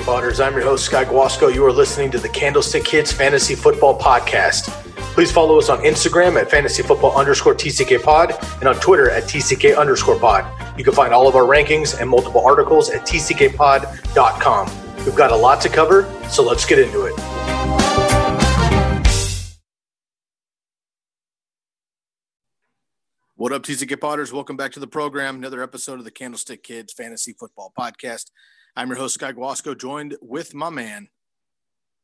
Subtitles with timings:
[0.00, 0.40] TCK Potters?
[0.40, 1.48] I'm your host, Sky Guasco.
[1.48, 4.70] You are listening to the Candlestick Kids Fantasy Football Podcast.
[5.14, 9.24] Please follow us on Instagram at fantasy football underscore TCK pod and on Twitter at
[9.24, 10.46] TCK underscore pod.
[10.78, 14.70] You can find all of our rankings and multiple articles at tckpod.com.
[15.04, 17.14] We've got a lot to cover, so let's get into it.
[23.36, 24.32] What up, TCK Potters?
[24.32, 25.36] Welcome back to the program.
[25.36, 28.30] Another episode of the Candlestick Kids Fantasy Football Podcast.
[28.76, 31.08] I'm your host, Sky Guasco, joined with my man,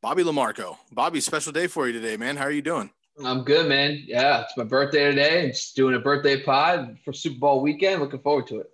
[0.01, 0.77] Bobby Lamarco.
[0.91, 2.35] Bobby, special day for you today, man.
[2.35, 2.91] How are you doing?
[3.23, 4.03] I'm good, man.
[4.05, 5.45] Yeah, it's my birthday today.
[5.45, 8.01] I'm just doing a birthday pod for Super Bowl weekend.
[8.01, 8.69] Looking forward to it.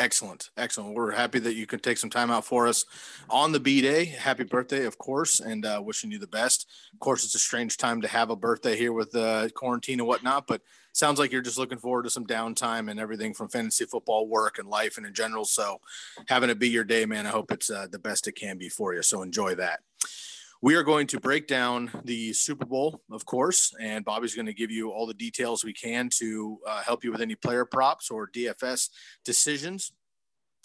[0.00, 0.48] Excellent.
[0.56, 0.94] Excellent.
[0.94, 2.86] We're happy that you could take some time out for us
[3.28, 4.06] on the B day.
[4.06, 6.66] Happy birthday, of course, and uh, wishing you the best.
[6.94, 10.08] Of course, it's a strange time to have a birthday here with uh, quarantine and
[10.08, 10.62] whatnot, but
[10.94, 14.58] sounds like you're just looking forward to some downtime and everything from fantasy football, work,
[14.58, 15.44] and life, and in general.
[15.44, 15.82] So,
[16.28, 18.70] having it be your day, man, I hope it's uh, the best it can be
[18.70, 19.02] for you.
[19.02, 19.80] So, enjoy that.
[20.62, 24.52] We are going to break down the Super Bowl, of course, and Bobby's going to
[24.52, 28.10] give you all the details we can to uh, help you with any player props
[28.10, 28.90] or DFS
[29.24, 29.92] decisions.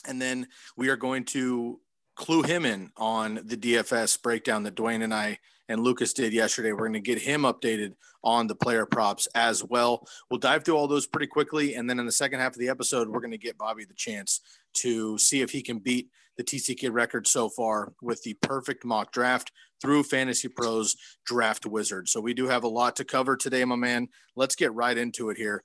[0.05, 1.79] And then we are going to
[2.17, 6.73] clue him in on the DFS breakdown that Dwayne and I and Lukas did yesterday.
[6.73, 10.05] We're going to get him updated on the player props as well.
[10.29, 11.75] We'll dive through all those pretty quickly.
[11.75, 13.93] And then in the second half of the episode, we're going to get Bobby the
[13.93, 14.41] chance
[14.73, 18.83] to see if he can beat the TC Kid record so far with the perfect
[18.83, 20.95] mock draft through Fantasy Pros
[21.25, 22.07] Draft Wizard.
[22.09, 24.07] So we do have a lot to cover today, my man.
[24.35, 25.63] Let's get right into it here.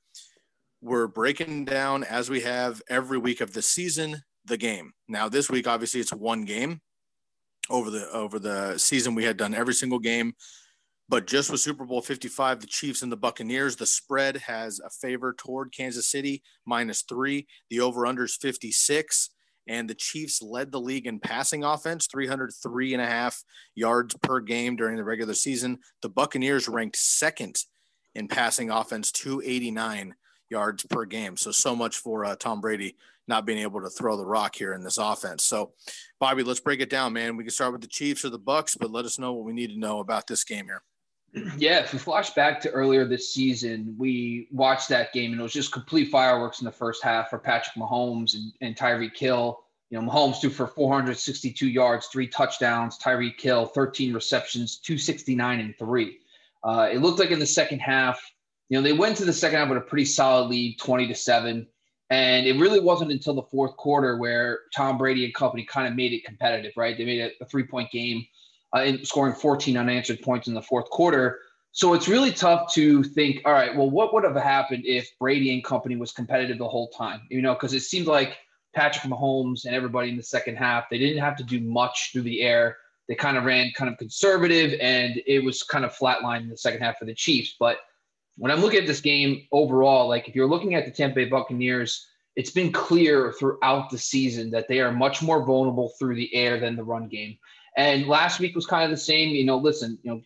[0.83, 4.93] We're breaking down, as we have every week of the season, the game.
[5.09, 6.81] Now, this week, obviously, it's one game.
[7.69, 10.33] Over the over the season, we had done every single game,
[11.11, 14.89] but just with Super Bowl 55, the Chiefs and the Buccaneers, the spread has a
[14.91, 17.49] favor toward Kansas City minus three.
[17.69, 19.31] The over under is 56
[19.71, 23.45] and the Chiefs led the league in passing offense, 303 and a half
[23.77, 25.79] yards per game during the regular season.
[26.03, 27.57] The Buccaneers ranked second
[28.17, 30.17] in passing offense, 289
[30.51, 31.37] yards per game.
[31.37, 32.97] So, so much for uh, Tom Brady
[33.29, 35.45] not being able to throw the rock here in this offense.
[35.45, 35.71] So,
[36.19, 37.37] Bobby, let's break it down, man.
[37.37, 39.53] We can start with the Chiefs or the Bucks, but let us know what we
[39.53, 40.83] need to know about this game here.
[41.33, 45.43] Yeah, if we flash back to earlier this season, we watched that game and it
[45.43, 49.61] was just complete fireworks in the first half for Patrick Mahomes and, and Tyreek Hill.
[49.91, 52.99] You know, Mahomes threw for 462 yards, three touchdowns.
[52.99, 56.19] Tyreek Hill, 13 receptions, 269 and three.
[56.65, 58.21] Uh, it looked like in the second half,
[58.69, 61.15] you know, they went to the second half with a pretty solid lead, 20 to
[61.15, 61.67] seven.
[62.11, 65.95] And it really wasn't until the fourth quarter where Tom Brady and company kind of
[65.95, 66.97] made it competitive, right?
[66.99, 68.25] They made it a three point game
[68.77, 71.39] uh, in scoring 14 unanswered points in the fourth quarter.
[71.73, 75.55] So it's really tough to think, all right, well, what would have happened if Brady
[75.55, 77.23] and company was competitive the whole time?
[77.31, 78.39] You know, because it seemed like
[78.75, 82.23] Patrick Mahomes and everybody in the second half, they didn't have to do much through
[82.23, 82.77] the air.
[83.09, 86.57] They kind of ran kind of conservative and it was kind of flatlined in the
[86.57, 87.57] second half for the Chiefs.
[87.59, 87.79] But
[88.37, 91.25] when I'm looking at this game overall, like if you're looking at the Tampa Bay
[91.27, 92.07] Buccaneers,
[92.37, 96.59] it's been clear throughout the season that they are much more vulnerable through the air
[96.59, 97.37] than the run game.
[97.77, 99.31] And last week was kind of the same.
[99.31, 100.21] You know, listen, you know,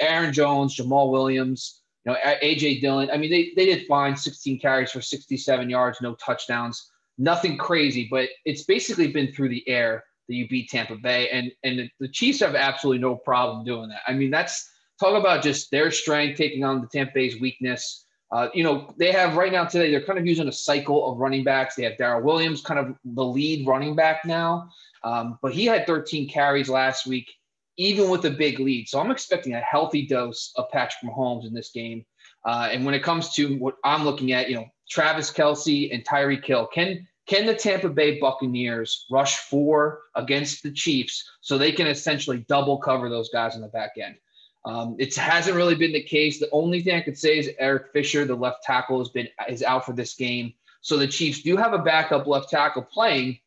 [0.00, 3.10] Aaron Jones, Jamaal Williams, you know, AJ Dillon.
[3.10, 8.08] I mean, they they did fine, 16 carries for 67 yards, no touchdowns, nothing crazy,
[8.10, 12.08] but it's basically been through the air that you beat Tampa Bay, and and the
[12.08, 14.00] Chiefs have absolutely no problem doing that.
[14.06, 18.06] I mean, that's talk about just their strength taking on the Tampa Bay's weakness.
[18.30, 21.18] Uh, you know, they have right now today, they're kind of using a cycle of
[21.18, 21.74] running backs.
[21.74, 24.70] They have Darrel Williams, kind of the lead running back now.
[25.04, 27.30] Um, but he had 13 carries last week,
[27.76, 28.88] even with a big lead.
[28.88, 32.04] So I'm expecting a healthy dose of Patrick Mahomes in this game.
[32.44, 36.04] Uh, and when it comes to what I'm looking at, you know, Travis Kelce and
[36.04, 41.70] Tyreek Hill, can can the Tampa Bay Buccaneers rush four against the Chiefs so they
[41.70, 44.16] can essentially double cover those guys on the back end?
[44.64, 46.38] Um, it hasn't really been the case.
[46.38, 49.62] The only thing I could say is Eric Fisher, the left tackle, has been is
[49.62, 50.52] out for this game.
[50.80, 53.38] So the Chiefs do have a backup left tackle playing,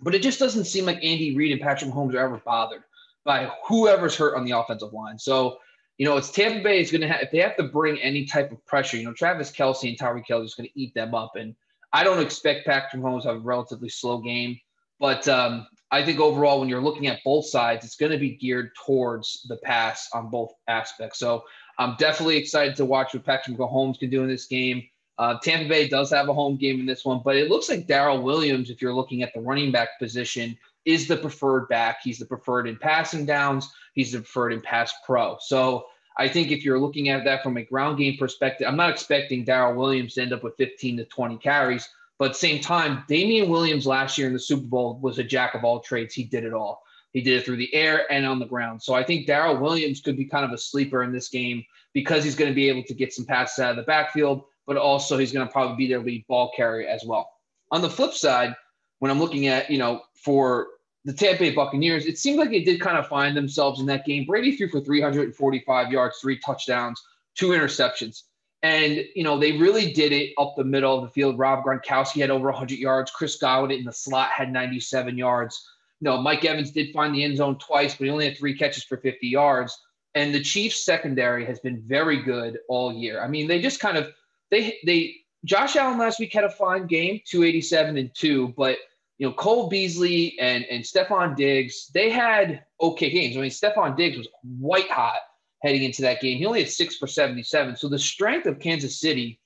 [0.00, 2.82] but it just doesn't seem like Andy Reid and Patrick Mahomes are ever bothered
[3.24, 5.18] by whoever's hurt on the offensive line.
[5.18, 5.58] So,
[5.98, 8.24] you know, it's Tampa Bay is going to have, if they have to bring any
[8.24, 11.14] type of pressure, you know, Travis Kelce and Tyreek Hill is going to eat them
[11.14, 11.32] up.
[11.36, 11.54] And
[11.92, 14.58] I don't expect Patrick Mahomes to have a relatively slow game.
[15.00, 18.36] But um, I think overall, when you're looking at both sides, it's going to be
[18.36, 21.18] geared towards the pass on both aspects.
[21.18, 21.44] So
[21.78, 24.82] I'm definitely excited to watch what Patrick Mahomes can do in this game.
[25.18, 27.86] Uh, Tampa Bay does have a home game in this one, but it looks like
[27.86, 31.98] Darrel Williams, if you're looking at the running back position, is the preferred back.
[32.02, 33.68] He's the preferred in passing downs.
[33.94, 35.36] He's the preferred in pass pro.
[35.40, 35.86] So
[36.16, 39.44] I think if you're looking at that from a ground game perspective, I'm not expecting
[39.44, 41.88] Darrel Williams to end up with 15 to 20 carries.
[42.18, 45.64] But same time, Damien Williams last year in the Super Bowl was a jack of
[45.64, 46.14] all trades.
[46.14, 46.82] He did it all.
[47.12, 48.82] He did it through the air and on the ground.
[48.82, 52.24] So I think Darrel Williams could be kind of a sleeper in this game because
[52.24, 55.16] he's going to be able to get some passes out of the backfield, but also
[55.16, 57.30] he's going to probably be their lead ball carrier as well.
[57.72, 58.54] On the flip side,
[58.98, 60.68] when I'm looking at, you know, for
[61.06, 64.04] the Tampa Bay Buccaneers, it seemed like they did kind of find themselves in that
[64.04, 64.26] game.
[64.26, 67.02] Brady threw for 345 yards, three touchdowns,
[67.34, 68.24] two interceptions.
[68.62, 71.38] And, you know, they really did it up the middle of the field.
[71.38, 73.10] Rob Gronkowski had over 100 yards.
[73.10, 75.66] Chris Godwin in the slot had 97 yards.
[76.00, 78.58] You know, Mike Evans did find the end zone twice, but he only had three
[78.58, 79.78] catches for 50 yards.
[80.14, 83.22] And the Chiefs secondary has been very good all year.
[83.22, 84.08] I mean, they just kind of
[84.50, 88.78] they they Josh Allen last week had a fine game, 287 and 2, but
[89.18, 93.36] you know, Cole Beasley and and Stefon Diggs, they had okay games.
[93.36, 95.18] I mean, Stefon Diggs was white hot
[95.62, 96.38] heading into that game.
[96.38, 97.76] He only had six for 77.
[97.76, 99.40] So the strength of Kansas City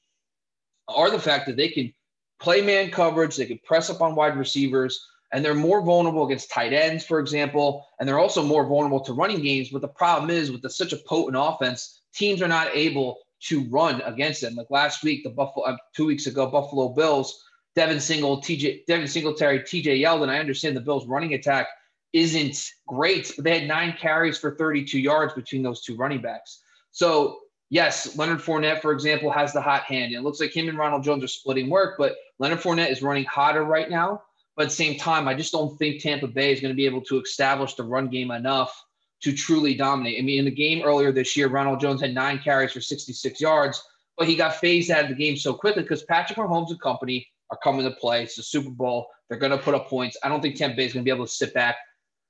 [0.88, 1.92] are the fact that they can
[2.38, 5.00] play man coverage, they can press up on wide receivers,
[5.32, 9.14] and they're more vulnerable against tight ends, for example, and they're also more vulnerable to
[9.14, 9.70] running games.
[9.70, 13.18] But the problem is with the, such a potent offense, teams are not able
[13.48, 14.54] to run against them.
[14.54, 17.42] Like last week, the Buffalo, uh, two weeks ago, Buffalo Bills,
[17.74, 20.28] Devin Single, TJ, Devin Singletary, TJ Yeldon.
[20.28, 21.68] I understand the Bills' running attack
[22.12, 26.62] isn't great, but they had nine carries for 32 yards between those two running backs.
[26.90, 27.40] So,
[27.70, 30.12] yes, Leonard Fournette, for example, has the hot hand.
[30.12, 33.02] And it looks like him and Ronald Jones are splitting work, but Leonard Fournette is
[33.02, 34.22] running hotter right now.
[34.54, 36.84] But at the same time, I just don't think Tampa Bay is going to be
[36.84, 38.78] able to establish the run game enough
[39.22, 40.18] to truly dominate.
[40.18, 43.40] I mean, in the game earlier this year, Ronald Jones had nine carries for 66
[43.40, 43.82] yards,
[44.18, 47.26] but he got phased out of the game so quickly because Patrick Mahomes and company
[47.50, 48.24] are coming to play.
[48.24, 49.06] It's the Super Bowl.
[49.28, 50.16] They're going to put up points.
[50.22, 51.76] I don't think Tampa Bay is going to be able to sit back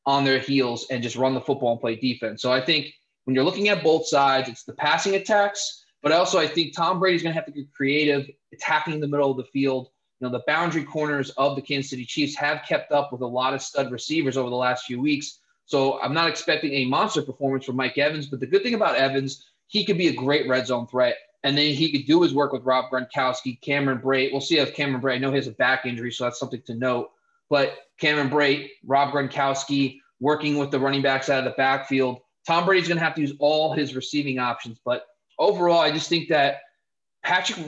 [0.04, 2.42] on their heels and just run the football and play defense.
[2.42, 2.92] So I think
[3.24, 6.98] when you're looking at both sides, it's the passing attacks, but also I think Tom
[6.98, 9.88] Brady's going to have to get creative, attacking the middle of the field.
[10.20, 13.26] You know, the boundary corners of the Kansas City Chiefs have kept up with a
[13.26, 15.38] lot of stud receivers over the last few weeks.
[15.66, 18.96] So I'm not expecting a monster performance from Mike Evans, but the good thing about
[18.96, 21.16] Evans, he could be a great red zone threat.
[21.44, 24.30] And then he could do his work with Rob Gronkowski, Cameron Brate.
[24.30, 26.62] We'll see if Cameron Brate, I know he has a back injury, so that's something
[26.66, 27.10] to note.
[27.50, 32.18] But Cameron Brate, Rob Gronkowski, working with the running backs out of the backfield.
[32.46, 34.78] Tom Brady's going to have to use all his receiving options.
[34.84, 35.04] But
[35.38, 36.60] overall, I just think that
[37.24, 37.58] Patrick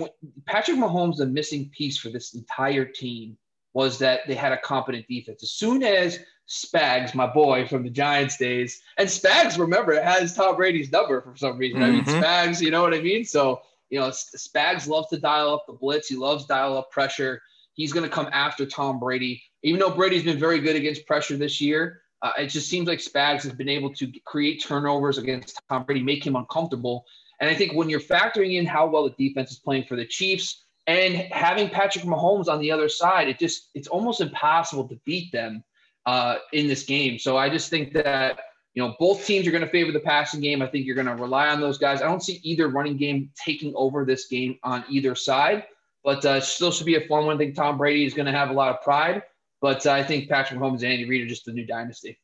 [0.47, 3.37] Patrick Mahomes, the missing piece for this entire team,
[3.75, 5.43] was that they had a competent defense.
[5.43, 10.57] As soon as Spags, my boy from the Giants days, and Spags, remember, has Tom
[10.57, 11.81] Brady's number for some reason.
[11.81, 11.91] Mm-hmm.
[11.91, 12.23] I mean, mm-hmm.
[12.23, 13.25] Spags, you know what I mean?
[13.25, 13.61] So,
[13.91, 16.09] you know, Spags loves to dial up the blitz.
[16.09, 17.43] He loves dial up pressure.
[17.75, 19.43] He's going to come after Tom Brady.
[19.63, 23.01] Even though Brady's been very good against pressure this year, uh, it just seems like
[23.01, 27.05] Spags has been able to create turnovers against Tom Brady, make him uncomfortable.
[27.41, 30.07] And I think when you're factoring in how well the defense is playing for the
[30.07, 35.01] Chiefs and having Patrick Mahomes on the other side, it just it's almost impossible to
[35.05, 35.65] beat them
[36.07, 37.19] uh, in this game.
[37.19, 38.39] So I just think that
[38.75, 40.61] you know both teams are going to favor the passing game.
[40.61, 42.03] I think you're going to rely on those guys.
[42.03, 45.65] I don't see either running game taking over this game on either side,
[46.03, 47.37] but uh, still should be a fun one.
[47.37, 49.23] I think Tom Brady is going to have a lot of pride,
[49.63, 52.19] but uh, I think Patrick Mahomes and Andy Reid are just the new dynasty.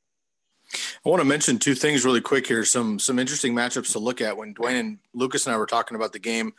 [0.73, 2.64] I want to mention two things really quick here.
[2.64, 4.37] Some some interesting matchups to look at.
[4.37, 6.52] When Dwayne and Lukas and I were talking about the game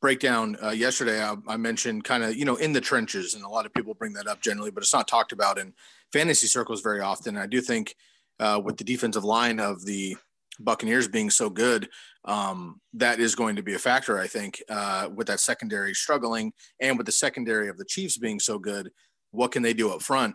[0.00, 3.48] breakdown uh, yesterday, I, I mentioned kind of you know in the trenches, and a
[3.48, 5.72] lot of people bring that up generally, but it's not talked about in
[6.12, 7.36] fantasy circles very often.
[7.36, 7.96] I do think
[8.40, 10.16] uh, with the defensive line of the
[10.58, 11.88] Buccaneers being so good,
[12.24, 14.18] um, that is going to be a factor.
[14.18, 18.40] I think uh, with that secondary struggling, and with the secondary of the Chiefs being
[18.40, 18.90] so good,
[19.32, 20.34] what can they do up front?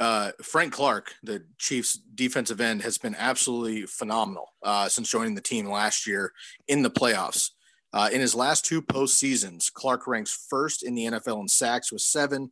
[0.00, 5.40] uh, Frank Clark, the Chiefs defensive end, has been absolutely phenomenal uh, since joining the
[5.40, 6.32] team last year
[6.68, 7.50] in the playoffs.
[7.92, 12.02] Uh, in his last two postseasons, Clark ranks first in the NFL in sacks with
[12.02, 12.50] seven,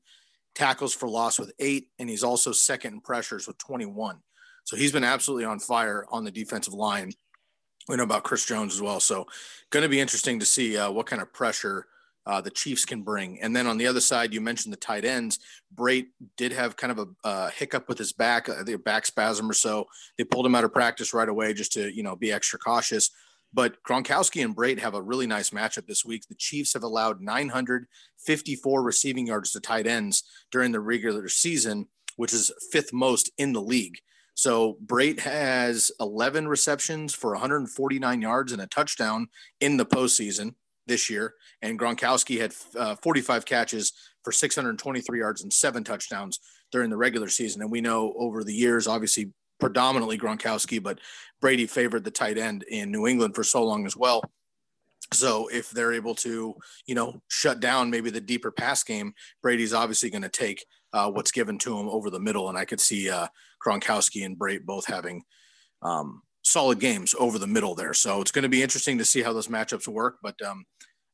[0.54, 4.18] tackles for loss with eight, and he's also second in pressures with 21.
[4.64, 7.12] So he's been absolutely on fire on the defensive line.
[7.88, 8.98] We know about Chris Jones as well.
[8.98, 9.26] So
[9.70, 11.86] going to be interesting to see uh, what kind of pressure
[12.26, 13.40] uh, the Chiefs can bring.
[13.40, 15.38] And then on the other side, you mentioned the tight ends.
[15.74, 19.48] Brate did have kind of a uh, hiccup with his back, uh, the back spasm
[19.48, 19.86] or so.
[20.18, 23.10] They pulled him out of practice right away just to you know be extra cautious.
[23.56, 26.28] But Gronkowski and Brate have a really nice matchup this week.
[26.28, 32.34] The Chiefs have allowed 954 receiving yards to tight ends during the regular season, which
[32.34, 33.96] is fifth most in the league.
[34.34, 40.54] So Brate has 11 receptions for 149 yards and a touchdown in the postseason
[40.86, 41.32] this year,
[41.62, 47.28] and Gronkowski had uh, 45 catches for 623 yards and seven touchdowns during the regular
[47.28, 47.62] season.
[47.62, 51.00] And we know over the years, obviously, predominantly Gronkowski, but
[51.40, 54.22] Brady favored the tight end in New England for so long as well.
[55.12, 56.54] So if they're able to,
[56.86, 61.10] you know, shut down maybe the deeper pass game, Brady's obviously going to take uh,
[61.10, 63.28] what's given to him over the middle, and I could see uh,
[63.64, 65.22] Gronkowski and Brady both having
[65.82, 67.94] um, solid games over the middle there.
[67.94, 70.16] So it's going to be interesting to see how those matchups work.
[70.22, 70.64] But um,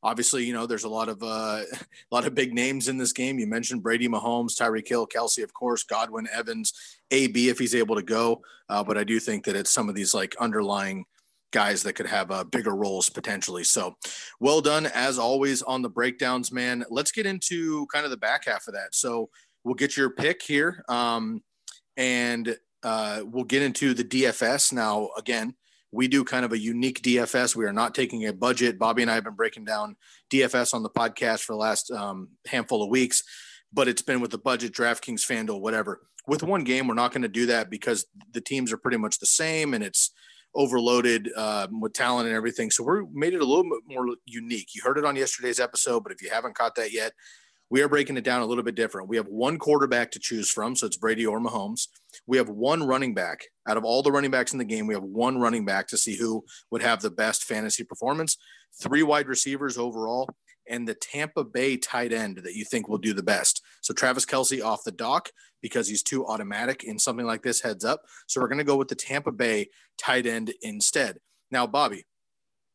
[0.03, 1.65] obviously, you know, there's a lot of uh, a
[2.11, 3.39] lot of big names in this game.
[3.39, 6.73] You mentioned Brady, Mahomes, Tyreek Hill, Kelce, of course, Godwin, Evans,
[7.09, 8.41] AB if he's able to go.
[8.69, 11.05] Uh, but I do think that it's some of these like underlying
[11.51, 13.63] guys that could have uh, bigger roles potentially.
[13.63, 13.95] So
[14.39, 16.83] well done as always on the breakdowns, man.
[16.89, 18.93] Let's get into kind of the back half of that.
[18.93, 19.29] So
[19.63, 20.83] we'll get your pick here.
[20.89, 21.43] Um,
[21.95, 25.09] and uh, we'll get into the DFS now.
[25.17, 25.53] Again,
[25.93, 27.55] we do kind of a unique DFS.
[27.55, 28.79] We are not taking a budget.
[28.79, 29.95] Bobby and I have been breaking down
[30.31, 33.23] DFS on the podcast for the last um, handful of weeks,
[33.71, 36.01] but it's been with the budget, DraftKings, FanDuel, whatever.
[36.27, 39.19] With one game, we're not going to do that because the teams are pretty much
[39.19, 40.11] the same and it's
[40.55, 42.71] overloaded uh, with talent and everything.
[42.71, 44.69] So we made it a little bit more unique.
[44.73, 47.13] You heard it on yesterday's episode, but if you haven't caught that yet,
[47.73, 49.09] we are breaking it down a little bit different.
[49.09, 51.87] We have one quarterback to choose from, so it's Brady or Mahomes.
[52.27, 53.45] We have one running back.
[53.67, 55.97] Out of all the running backs in the game, we have one running back to
[55.97, 58.37] see who would have the best fantasy performance.
[58.79, 60.29] Three wide receivers overall,
[60.69, 63.63] and the Tampa Bay tight end that you think will do the best.
[63.81, 67.83] So Travis Kelce off the dock because he's too automatic in something like this heads
[67.83, 68.03] up.
[68.27, 71.17] So we're going to go with the Tampa Bay tight end instead.
[71.49, 72.05] Now, Bobby,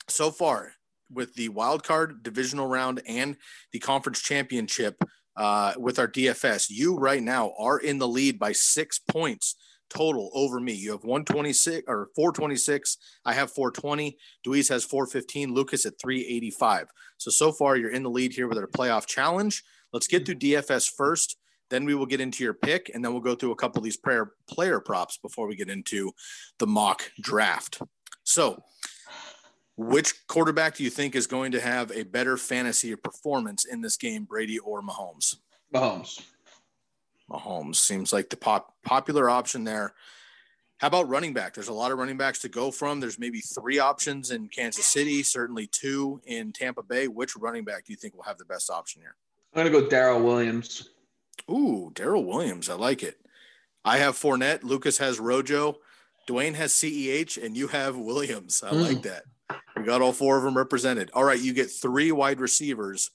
[0.08, 0.72] so far
[1.10, 3.36] with the wild card divisional round and
[3.72, 5.02] the conference championship
[5.36, 6.66] uh, with our DFS.
[6.68, 9.56] You right now are in the lead by six points
[9.88, 10.72] total over me.
[10.72, 12.98] You have 126 or 426.
[13.24, 14.18] I have 420.
[14.46, 15.54] Dweeze has 415.
[15.54, 16.88] Lukas at 385.
[17.16, 19.62] So, so far, you're in the lead here with our playoff challenge.
[19.92, 21.36] Let's get through DFS first.
[21.70, 23.84] Then we will get into your pick, and then we'll go through a couple of
[23.84, 26.12] these player player props before we get into
[26.58, 27.82] the mock draft.
[28.24, 28.62] So,
[29.78, 33.96] which quarterback do you think is going to have a better fantasy performance in this
[33.96, 35.36] game, Brady or Mahomes?
[35.72, 36.20] Mahomes.
[37.30, 39.94] Mahomes seems like the pop, popular option there.
[40.78, 41.54] How about running back?
[41.54, 42.98] There's a lot of running backs to go from.
[42.98, 47.06] There's maybe three options in Kansas City, certainly two in Tampa Bay.
[47.06, 49.14] Which running back do you think will have the best option here?
[49.54, 50.90] I'm going to go Darrel Williams.
[51.48, 52.68] Ooh, Darrel Williams.
[52.68, 53.18] I like it.
[53.84, 54.64] I have Fournette.
[54.64, 55.76] Lukas has Rojo.
[56.28, 58.62] Dwayne has CEH, and you have Williams.
[58.64, 58.82] I mm.
[58.82, 59.22] like that.
[59.76, 61.10] We got all four of them represented.
[61.14, 63.10] All right, you get three wide receivers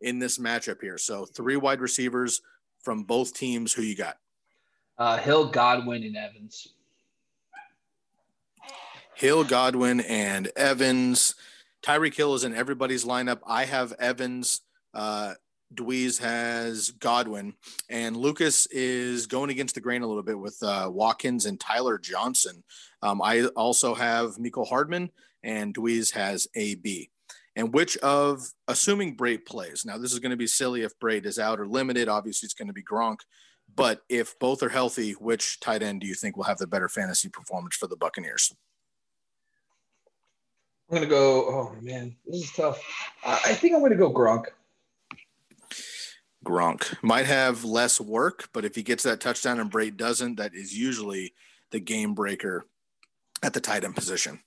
[0.00, 0.98] in this matchup here.
[0.98, 2.42] So three wide receivers
[2.82, 3.72] from both teams.
[3.72, 4.18] Who you got?
[4.98, 6.68] Uh, Hill, Godwin, and Evans.
[9.14, 11.34] Hill, Godwin, and Evans.
[11.82, 13.40] Tyreek Hill is in everybody's lineup.
[13.46, 14.62] I have Evans.
[14.94, 15.34] Uh,
[15.74, 17.54] Dweeze has Godwin,
[17.90, 21.98] and Lukas is going against the grain a little bit with uh, Watkins and Tyler
[21.98, 22.62] Johnson.
[23.02, 25.10] Um, I also have Mecole Hardman,
[25.46, 27.08] and Dweeze has AB.
[27.54, 31.24] And which of, assuming Brate plays, now this is going to be silly if Brate
[31.24, 32.08] is out or limited.
[32.08, 33.20] Obviously, it's going to be Gronk.
[33.74, 36.88] But if both are healthy, which tight end do you think will have the better
[36.88, 38.54] fantasy performance for the Buccaneers?
[40.90, 42.82] I'm going to go, oh man, this is tough.
[43.24, 44.46] I think I'm going to go Gronk.
[46.44, 50.54] Gronk might have less work, but if he gets that touchdown and Brate doesn't, that
[50.54, 51.34] is usually
[51.70, 52.66] the game breaker
[53.42, 54.40] at the tight end position.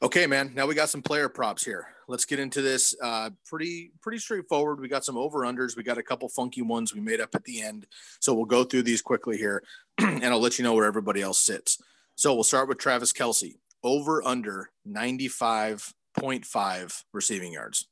[0.00, 0.52] Okay, man.
[0.54, 1.88] Now we got some player props here.
[2.06, 2.94] Let's get into this.
[3.02, 4.80] Uh, pretty pretty straightforward.
[4.80, 5.76] We got some over unders.
[5.76, 7.86] We got a couple funky ones we made up at the end.
[8.20, 9.62] So we'll go through these quickly here,
[9.98, 11.82] and I'll let you know where everybody else sits.
[12.14, 13.56] So we'll start with Travis Kelce.
[13.82, 17.86] Over under ninety five point five receiving yards.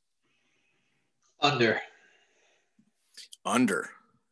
[1.41, 1.81] Under.
[3.45, 3.89] Under.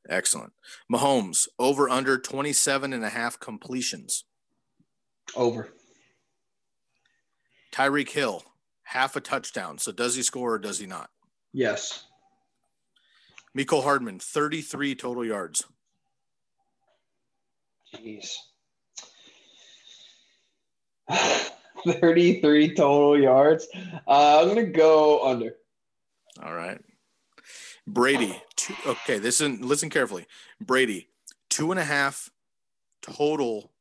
[0.08, 0.53] Excellent.
[0.91, 4.25] Mahomes, over under 27 and a half completions.
[5.36, 5.70] Over.
[7.75, 8.44] Tyreek Hill,
[8.84, 9.77] half a touchdown.
[9.77, 11.10] So does he score or does he not?
[11.51, 12.05] Yes.
[13.58, 15.65] Mecole Hardman, 33 total yards.
[17.94, 18.36] Jeez.
[21.88, 23.67] 33 total yards.
[24.08, 25.55] Uh, I'm going to go under.
[26.41, 26.79] All right.
[27.88, 30.25] Brady, two, okay, listen, listen carefully.
[30.60, 31.10] Brady,
[31.50, 32.32] two and a half
[33.01, 33.72] total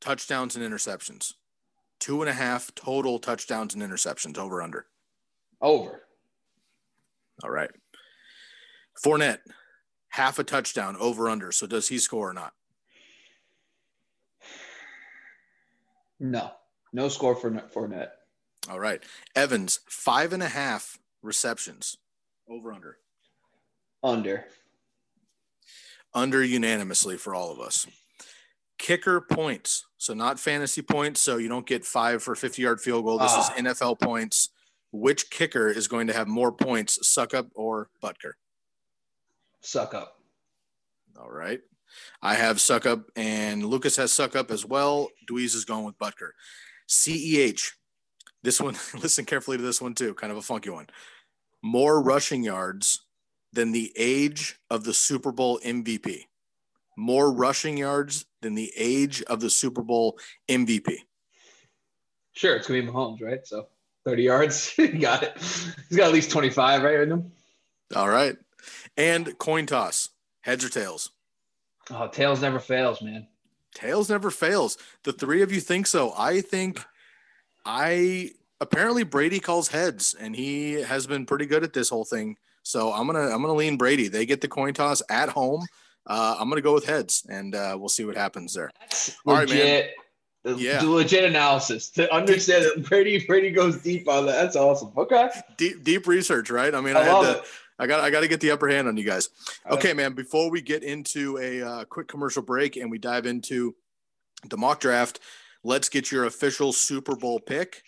[0.00, 1.32] touchdowns and interceptions
[2.04, 4.84] two and a half total touchdowns and interceptions over under.
[5.62, 6.02] Over.
[7.42, 7.70] All right.
[9.02, 9.38] Fournette,
[10.10, 11.50] half a touchdown over under.
[11.50, 12.52] So does he score or not?
[16.20, 16.50] No,
[16.92, 18.10] no score for Fournette.
[18.68, 19.02] All right.
[19.34, 21.96] Evans, five and a half receptions
[22.50, 22.98] over under.
[24.02, 24.44] Under.
[26.12, 27.86] Under unanimously for all of us.
[28.84, 29.86] Kicker points.
[29.96, 31.18] So not fantasy points.
[31.18, 33.18] So you don't get five for 50 yard field goal.
[33.18, 33.54] This is Ah.
[33.56, 34.50] NFL points.
[34.92, 38.32] Which kicker is going to have more points, Succop or Butker?
[39.62, 40.08] Succop.
[41.18, 41.62] All right.
[42.20, 45.08] I have Succop and Lukas has Succop as well.
[45.26, 46.32] Dweeze is going with Butker.
[46.86, 47.72] CEH.
[48.42, 50.12] This one, listen carefully to this one too.
[50.12, 50.88] Kind of a funky one.
[51.62, 53.00] More rushing yards
[53.50, 56.24] than the age of the Super Bowl MVP.
[56.96, 60.98] More rushing yards than the age of the Super Bowl MVP.
[62.32, 63.46] Sure, it's gonna be Mahomes, right?
[63.46, 63.68] So
[64.04, 64.74] 30 yards.
[65.00, 65.32] got it.
[65.38, 67.00] He's got at least 25, right?
[67.00, 67.32] In him.
[67.94, 68.36] All right.
[68.96, 70.10] And coin toss.
[70.42, 71.10] Heads or tails?
[71.90, 73.26] Oh, tails never fails, man.
[73.74, 74.78] Tails never fails.
[75.04, 76.12] The three of you think so.
[76.16, 76.84] I think
[77.64, 82.36] I apparently Brady calls heads and he has been pretty good at this whole thing.
[82.62, 84.08] So I'm gonna I'm gonna lean Brady.
[84.08, 85.66] They get the coin toss at home.
[86.06, 88.70] Uh, I'm gonna go with heads and uh, we'll see what happens there.
[88.80, 89.58] That's All right, man.
[89.58, 89.90] legit.
[90.60, 90.80] Yeah.
[90.80, 94.32] the legit analysis to understand that Brady Brady goes deep on that.
[94.32, 94.92] That's awesome.
[94.96, 95.30] Okay.
[95.56, 96.74] Deep deep research, right?
[96.74, 97.38] I mean, I, I had to.
[97.38, 97.44] it.
[97.78, 99.30] I got I got to get the upper hand on you guys.
[99.70, 100.12] Okay, man.
[100.12, 103.74] Before we get into a uh, quick commercial break and we dive into
[104.48, 105.18] the mock draft,
[105.62, 107.82] let's get your official Super Bowl pick: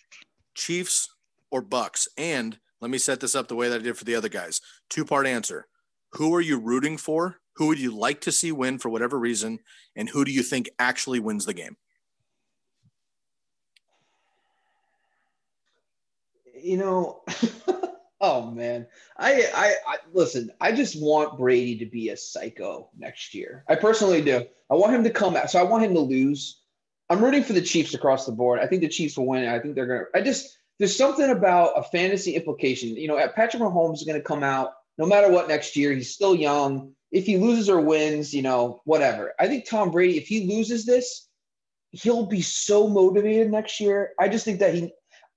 [0.54, 1.11] Chiefs
[1.50, 2.08] or Bucks.
[2.16, 4.61] And let me set this up the way that I did for the other guys.
[4.88, 5.66] Two part answer:
[6.12, 7.38] Who are you rooting for?
[7.56, 9.60] Who would you like to see win for whatever reason?
[9.94, 11.76] And who do you think actually wins the game?
[16.66, 17.22] you know,
[18.20, 18.86] oh man,
[19.16, 20.50] I, I, I listen.
[20.60, 23.64] I just want Brady to be a psycho next year.
[23.68, 24.44] I personally do.
[24.70, 25.48] I want him to come back.
[25.48, 26.60] So I want him to lose.
[27.08, 28.58] I'm rooting for the Chiefs across the board.
[28.58, 29.48] I think the Chiefs will win.
[29.48, 30.04] I think they're gonna.
[30.14, 32.97] I just there's something about a fantasy implication.
[32.97, 35.92] You know, Patrick Mahomes is gonna come out no matter what next year.
[35.92, 36.92] He's still young.
[37.17, 39.33] If he loses or wins, you know, whatever.
[39.41, 41.29] I think Tom Brady, if he loses this,
[41.93, 44.13] he'll be so motivated next year.
[44.21, 44.93] I just think that he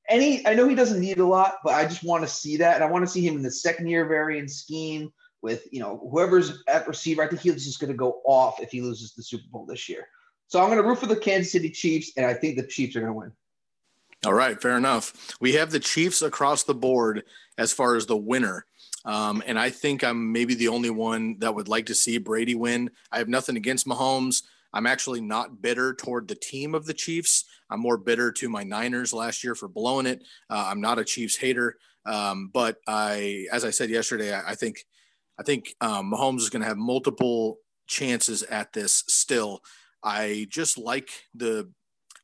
[0.10, 2.76] any I know he doesn't need a lot, but I just want to see that.
[2.76, 5.12] And I want to see him in the second year variant scheme
[5.42, 7.24] with you know whoever's at receiver.
[7.24, 10.08] I think he's just gonna go off if he loses the Super Bowl this year.
[10.48, 13.02] So I'm gonna root for the Kansas City Chiefs, and I think the Chiefs are
[13.02, 13.32] gonna win.
[14.26, 15.38] All right, fair enough.
[15.40, 17.24] We have the Chiefs across the board
[17.58, 18.66] as far as the winner.
[19.10, 22.54] Um, and I think I'm maybe the only one that would like to see Brady
[22.54, 22.92] win.
[23.12, 24.44] I have nothing against Mahomes.
[24.72, 27.46] I'm actually not bitter toward the team of the Chiefs.
[27.72, 30.22] I'm more bitter to my Niners last year for blowing it.
[30.48, 34.54] Uh, I'm not a Chiefs hater, um, but I, as I said yesterday, I, I
[34.54, 34.86] think,
[35.40, 39.04] I think um, Mahomes is going to have multiple chances at this.
[39.08, 39.62] Still,
[40.04, 41.68] I just like the,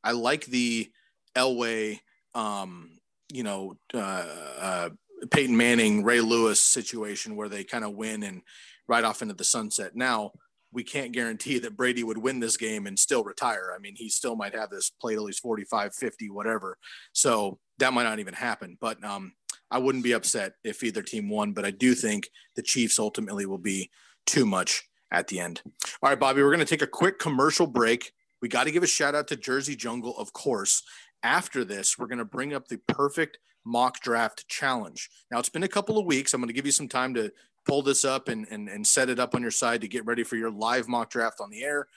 [0.04, 0.88] I like the
[1.34, 1.98] Elway,
[2.32, 3.00] um,
[3.32, 4.26] you know, uh,
[4.60, 4.88] uh,
[5.30, 8.42] Peyton Manning, Ray Lewis situation where they kind of win and
[8.88, 9.94] right off into the sunset.
[9.94, 10.32] Now,
[10.72, 13.72] we can't guarantee that Brady would win this game and still retire.
[13.74, 16.76] I mean, he still might have this play till he's 45, 50, whatever.
[17.12, 18.76] So that might not even happen.
[18.80, 19.32] But um,
[19.70, 21.52] I wouldn't be upset if either team won.
[21.52, 23.90] But I do think the Chiefs ultimately will be
[24.26, 25.62] too much at the end.
[26.02, 28.12] All right, Bobby, we're going to take a quick commercial break.
[28.42, 30.82] We got to give a shout out to Jersey Jungle, of course.
[31.22, 35.10] After this, we're going to bring up the perfect mock draft challenge.
[35.30, 36.32] Now, it's been a couple of weeks.
[36.32, 37.32] I'm going to give you some time to
[37.66, 40.22] pull this up and, and, and set it up on your side to get ready
[40.22, 41.88] for your live mock draft on the air.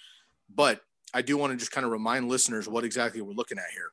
[0.53, 0.81] But
[1.13, 3.91] I do want to just kind of remind listeners what exactly we're looking at here.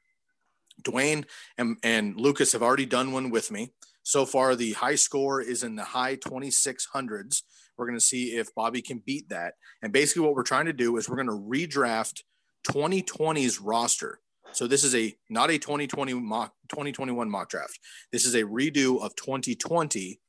[0.82, 1.24] Dwayne
[1.58, 3.72] and, and Lukas have already done one with me.
[4.02, 7.42] So far, the high score is in the high 2600s.
[7.76, 9.54] We're going to see if Bobby can beat that.
[9.82, 12.22] And basically, what we're trying to do is we're going to redraft
[12.68, 14.20] 2020's roster.
[14.52, 17.78] So this is a not a 2020 mock 2021 mock draft.
[18.12, 20.20] This is a redo of 2020.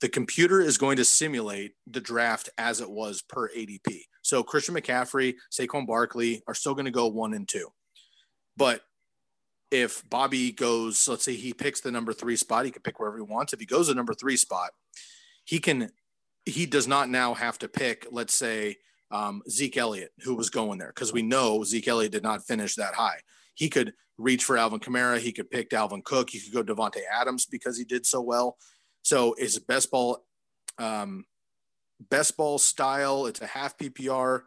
[0.00, 4.02] The computer is going to simulate the draft as it was per ADP.
[4.22, 7.68] So Christian McCaffrey, Saquon Barkley are still going to go one and two.
[8.56, 8.82] But
[9.70, 13.16] if Bobby goes, let's say he picks the number three spot, he can pick wherever
[13.16, 13.52] he wants.
[13.52, 14.70] If he goes the number three spot,
[15.44, 15.90] he can
[16.46, 18.76] he does not now have to pick, let's say,
[19.10, 22.74] um, Zeke Elliott, who was going there, because we know Zeke Elliott did not finish
[22.74, 23.20] that high.
[23.54, 25.18] He could reach for Alvin Kamara.
[25.18, 26.30] He could pick Alvin Cook.
[26.30, 28.56] He could go Davante Adams because he did so well.
[29.02, 30.24] So it's best ball,
[30.78, 31.24] um,
[32.10, 33.26] best ball style.
[33.26, 34.42] It's a half PPR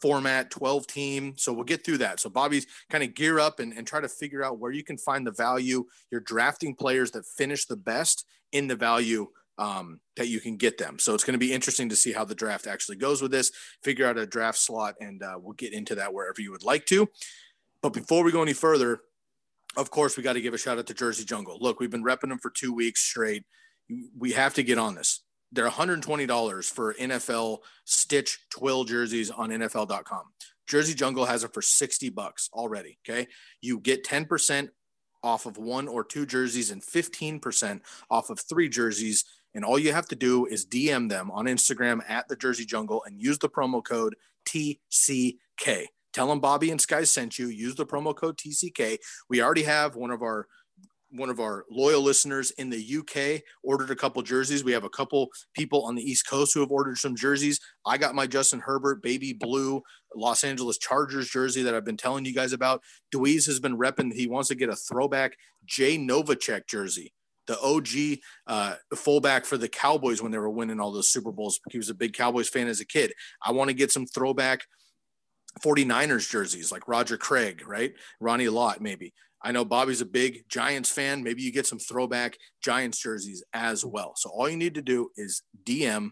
[0.00, 1.34] format, 12 team.
[1.36, 2.20] So we'll get through that.
[2.20, 4.98] So Bobby's kind of gear up and, and try to figure out where you can
[4.98, 5.84] find the value.
[6.10, 10.78] You're drafting players that finish the best in the value um, that you can get
[10.78, 10.98] them.
[10.98, 13.50] So it's going to be interesting to see how the draft actually goes with this,
[13.82, 16.86] figure out a draft slot, and uh, we'll get into that wherever you would like
[16.86, 17.08] to.
[17.82, 19.00] But before we go any further,
[19.76, 21.58] of course, we got to give a shout out to Jersey Jungle.
[21.60, 23.44] Look, we've been repping them for two weeks straight.
[24.16, 25.22] We have to get on this.
[25.52, 30.22] They're $120 for NFL stitch twill jerseys on NFL.com.
[30.66, 32.98] Jersey Jungle has it for 60 bucks already.
[33.08, 33.26] Okay.
[33.62, 34.68] You get 10%
[35.22, 39.24] off of one or two jerseys and 15% off of three jerseys.
[39.54, 43.02] And all you have to do is DM them on Instagram at the Jersey Jungle
[43.04, 44.14] and use the promo code
[44.46, 45.86] TCK.
[46.18, 47.46] Tell them Bobby and Sky sent you.
[47.46, 48.98] Use the promo code TCK.
[49.30, 50.48] We already have one of our
[51.12, 54.64] one of our loyal listeners in the UK ordered a couple jerseys.
[54.64, 57.60] We have a couple people on the East Coast who have ordered some jerseys.
[57.86, 59.80] I got my Justin Herbert baby blue
[60.12, 62.82] Los Angeles Chargers jersey that I've been telling you guys about.
[63.14, 64.12] Dweeze has been repping.
[64.12, 67.12] He wants to get a throwback Jay Novacek jersey,
[67.46, 71.60] the OG uh, fullback for the Cowboys when they were winning all those Super Bowls.
[71.70, 73.12] He was a big Cowboys fan as a kid.
[73.40, 74.62] I want to get some throwback
[75.60, 77.92] 49ers jerseys like Roger Craig, right?
[78.20, 79.12] Ronnie Lott, maybe.
[79.40, 81.22] I know Bobby's a big Giants fan.
[81.22, 84.14] Maybe you get some throwback Giants jerseys as well.
[84.16, 86.10] So all you need to do is DM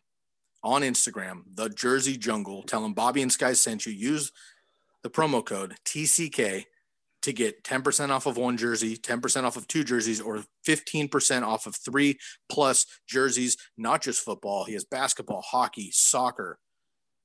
[0.62, 2.62] on Instagram, the Jersey Jungle.
[2.62, 3.92] Tell them Bobby and Sky sent you.
[3.92, 4.30] Use
[5.02, 6.64] the promo code TCK
[7.22, 11.66] to get 10% off of one jersey, 10% off of two jerseys, or 15% off
[11.66, 14.64] of three plus jerseys, not just football.
[14.64, 16.58] He has basketball, hockey, soccer,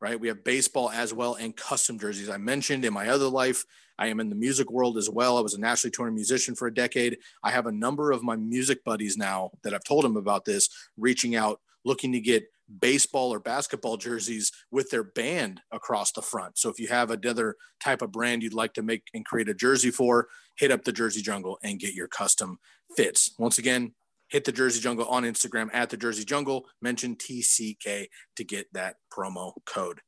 [0.02, 0.20] right?
[0.20, 2.30] We have baseball as well and custom jerseys.
[2.30, 3.64] I mentioned in my other life,
[4.00, 5.38] I am in the music world as well.
[5.38, 7.20] I was a nationally touring musician for a decade.
[7.44, 10.70] I have a number of my music buddies now that I've told them about this,
[10.98, 12.46] reaching out, looking to get
[12.80, 16.58] baseball or basketball jerseys with their band across the front.
[16.58, 19.54] So if you have another type of brand you'd like to make and create a
[19.54, 22.60] jersey for, hit up the Jersey Jungle and get your custom
[22.96, 23.36] fits.
[23.38, 23.94] Once again,
[24.32, 28.96] hit the Jersey Jungle on Instagram at the Jersey Jungle, mention TCK to get that
[29.12, 30.00] promo code.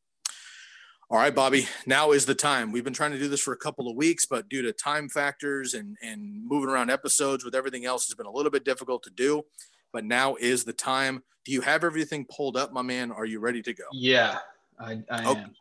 [1.09, 2.71] All right, Bobby, now is the time.
[2.71, 5.09] We've been trying to do this for a couple of weeks, but due to time
[5.09, 9.03] factors and, and moving around episodes with everything else, it's been a little bit difficult
[9.03, 9.43] to do.
[9.91, 11.21] But now is the time.
[11.45, 13.11] Do you have everything pulled up, my man?
[13.11, 13.83] Are you ready to go?
[13.91, 14.39] Yeah,
[14.79, 15.51] I, I oh, am.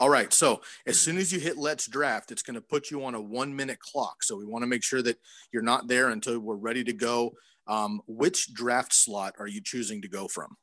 [0.00, 0.32] All right.
[0.32, 3.20] So as soon as you hit let's draft, it's going to put you on a
[3.20, 4.22] one minute clock.
[4.22, 5.18] So we want to make sure that
[5.52, 7.34] you're not there until we're ready to go.
[7.66, 10.56] Um, which draft slot are you choosing to go from?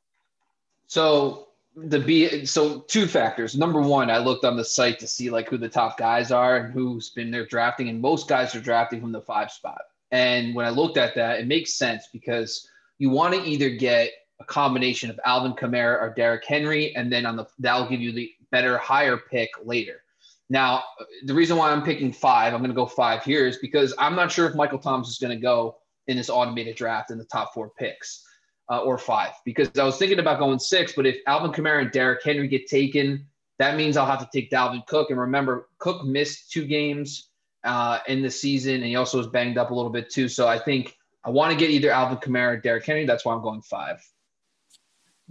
[0.88, 3.58] So the B so two factors.
[3.58, 6.58] Number one, I looked on the site to see like who the top guys are
[6.58, 9.82] and who's been there drafting, and most guys are drafting from the five spot.
[10.12, 12.68] And when I looked at that, it makes sense because
[13.00, 17.26] you want to either get a combination of Alvin Kamara or Derrick Henry, and then
[17.26, 20.04] on the that'll give you the better higher pick later.
[20.50, 20.84] Now,
[21.24, 24.18] the reason why I'm picking five, I'm going to go five here, is because I'm
[24.18, 25.78] not sure if Michael Thomas is going to go
[26.12, 28.24] in this automated draft in the top four picks
[28.70, 31.92] uh, or five because I was thinking about going six, but if Alvin Kamara and
[31.92, 33.26] Derrick Henry get taken,
[33.58, 35.10] that means I'll have to take Dalvin Cook.
[35.10, 37.30] And remember, Cook missed two games
[37.64, 40.28] uh, in the season, and he also was banged up a little bit too.
[40.28, 43.06] So I think I want to get either Alvin Kamara or Derrick Henry.
[43.06, 44.02] That's why I'm going five.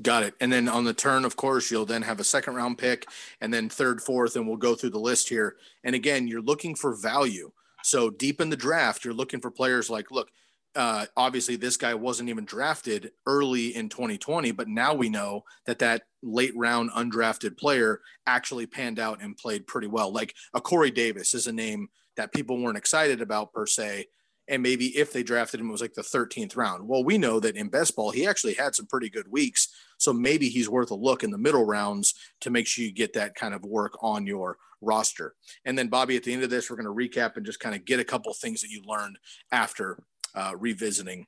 [0.03, 0.35] Got it.
[0.41, 3.07] And then on the turn, of course, you'll then have a second round pick
[3.41, 5.57] and then third, fourth, and we'll go through the list here.
[5.85, 7.51] And again, you're looking for value.
[7.83, 10.31] So deep in the draft, you're looking for players like, look,
[10.77, 15.81] uh, obviously this guy wasn't even drafted early in 2020, but now we know that
[15.81, 20.13] that late round undrafted player actually panned out and played pretty well.
[20.13, 24.07] Like a Corey Davis is a name that people weren't excited about per se.
[24.49, 26.87] And maybe if they drafted him, it was like the 13th round.
[26.87, 29.69] Well, we know that in best ball, he actually had some pretty good weeks.
[29.97, 33.13] So maybe he's worth a look in the middle rounds to make sure you get
[33.13, 35.35] that kind of work on your roster.
[35.65, 37.75] And then, Bobby, at the end of this, we're going to recap and just kind
[37.75, 39.19] of get a couple things that you learned
[39.53, 40.03] after
[40.35, 41.27] uh, revisiting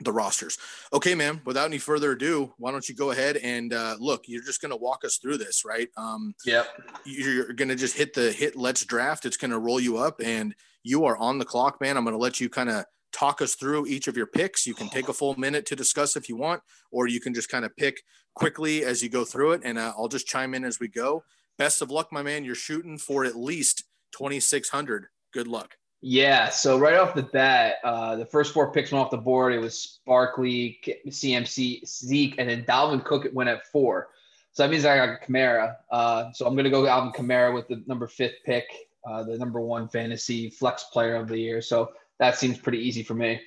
[0.00, 0.58] the rosters.
[0.92, 4.42] Okay, man, without any further ado, why don't you go ahead and uh, look, you're
[4.42, 5.88] just going to walk us through this, right?
[5.96, 6.68] Um, yep.
[7.04, 9.24] You're going to just hit the hit let's draft.
[9.24, 11.96] It's going to roll you up and you are on the clock, man.
[11.96, 14.66] I'm going to let you kind of talk us through each of your picks.
[14.66, 17.48] You can take a full minute to discuss if you want, or you can just
[17.48, 18.02] kind of pick
[18.34, 19.62] quickly as you go through it.
[19.64, 21.24] And uh, I'll just chime in as we go.
[21.58, 22.44] Best of luck, my man.
[22.44, 25.06] You're shooting for at least 2,600.
[25.32, 25.76] Good luck.
[26.08, 26.50] Yeah.
[26.50, 29.52] So right off the bat, uh, the first four picks went off the board.
[29.52, 34.10] It was Barkley, CMC, Zeke, and then Dalvin Cook went at four.
[34.52, 35.74] So that means I got Kamara.
[35.90, 38.66] Uh, so I'm going to go Alvin Kamara with the number fifth pick,
[39.04, 41.60] uh, the number one fantasy flex player of the year.
[41.60, 41.90] So
[42.20, 43.40] that seems pretty easy for me.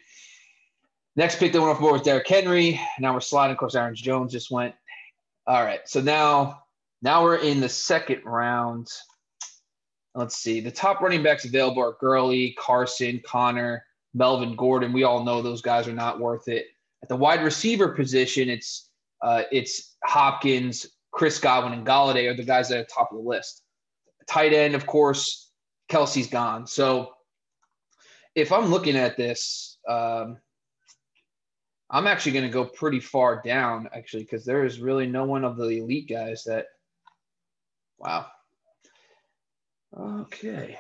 [1.16, 2.78] Next pick that went off the board was Derrick Henry.
[3.00, 3.54] Now we're sliding.
[3.54, 4.76] Of course, Aaron Jones just went.
[5.48, 5.80] All right.
[5.88, 6.64] So now,
[7.02, 8.90] now we're in the second round
[10.16, 10.60] let's see.
[10.60, 14.94] The top running backs available are Gurley, Carson, Connor, Melvin Gordon.
[14.94, 16.66] We all know those guys are not worth it.
[17.02, 18.90] At the wide receiver position, it's
[19.22, 23.30] uh, it's Hopkins, Chris Godwin, and Golladay are the guys that are top of the
[23.30, 23.64] list.
[24.28, 25.52] Tight end, of course,
[25.90, 26.68] Kelce's gone.
[26.68, 27.14] So
[28.36, 30.38] if I'm looking at this, um,
[31.90, 35.44] I'm actually going to go pretty far down, actually, because there is really no one
[35.44, 36.68] of the elite guys that.
[37.98, 38.28] Wow.
[39.98, 40.78] Okay.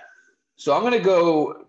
[0.55, 1.65] So I'm going to go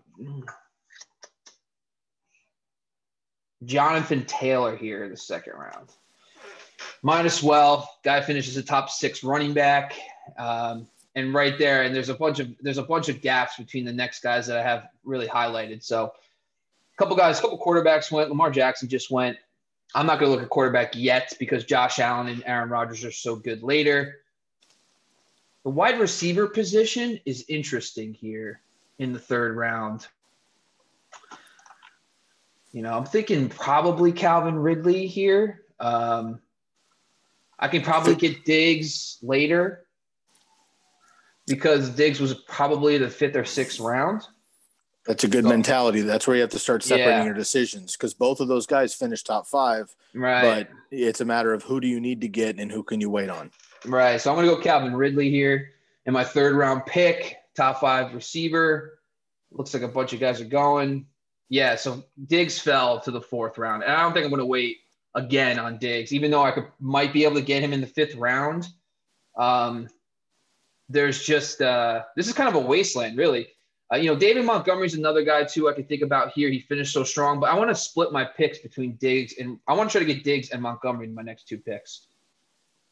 [3.63, 5.89] Jonathan Taylor here in the second round.
[7.03, 7.89] Might as well.
[8.03, 9.95] Guy finishes a top six running back.
[10.37, 13.85] Um, and right there, and there's a bunch of there's a bunch of gaps between
[13.85, 15.83] the next guys that I have really highlighted.
[15.83, 18.29] So a couple guys, a couple quarterbacks went.
[18.29, 19.37] Lamar Jackson just went.
[19.93, 23.35] I'm not to look at quarterback yet because Josh Allen and Aaron Rodgers are so
[23.35, 24.20] good later.
[25.63, 28.61] The wide receiver position is interesting here
[28.97, 30.07] in the third round.
[32.71, 35.63] You know, I'm thinking probably Calvin Ridley here.
[35.79, 36.39] Um,
[37.59, 39.85] I can probably get Diggs later
[41.47, 44.23] because Diggs was probably the fifth or sixth round.
[45.05, 46.01] That's a good so, mentality.
[46.01, 47.25] That's where you have to start separating yeah.
[47.25, 49.93] your decisions because both of those guys finished top five.
[50.13, 50.67] Right.
[50.69, 53.09] But it's a matter of who do you need to get and who can you
[53.09, 53.51] wait on.
[53.85, 54.21] Right.
[54.21, 55.71] So I'm going to go Calvin Ridley here
[56.05, 58.99] in my third round pick, top five receiver.
[59.51, 61.07] Looks like a bunch of guys are going.
[61.49, 61.75] Yeah.
[61.75, 63.83] So Diggs fell to the fourth round.
[63.83, 64.77] And I don't think I'm going to wait
[65.15, 67.87] again on Diggs, even though I could might be able to get him in the
[67.87, 68.67] fifth round.
[69.37, 69.87] Um,
[70.89, 73.47] there's just uh, this is kind of a wasteland, really.
[73.91, 76.49] Uh, you know, David Montgomery's another guy too I could think about here.
[76.49, 79.73] He finished so strong, but I want to split my picks between Diggs and I
[79.73, 82.07] want to try to get Diggs and Montgomery in my next two picks.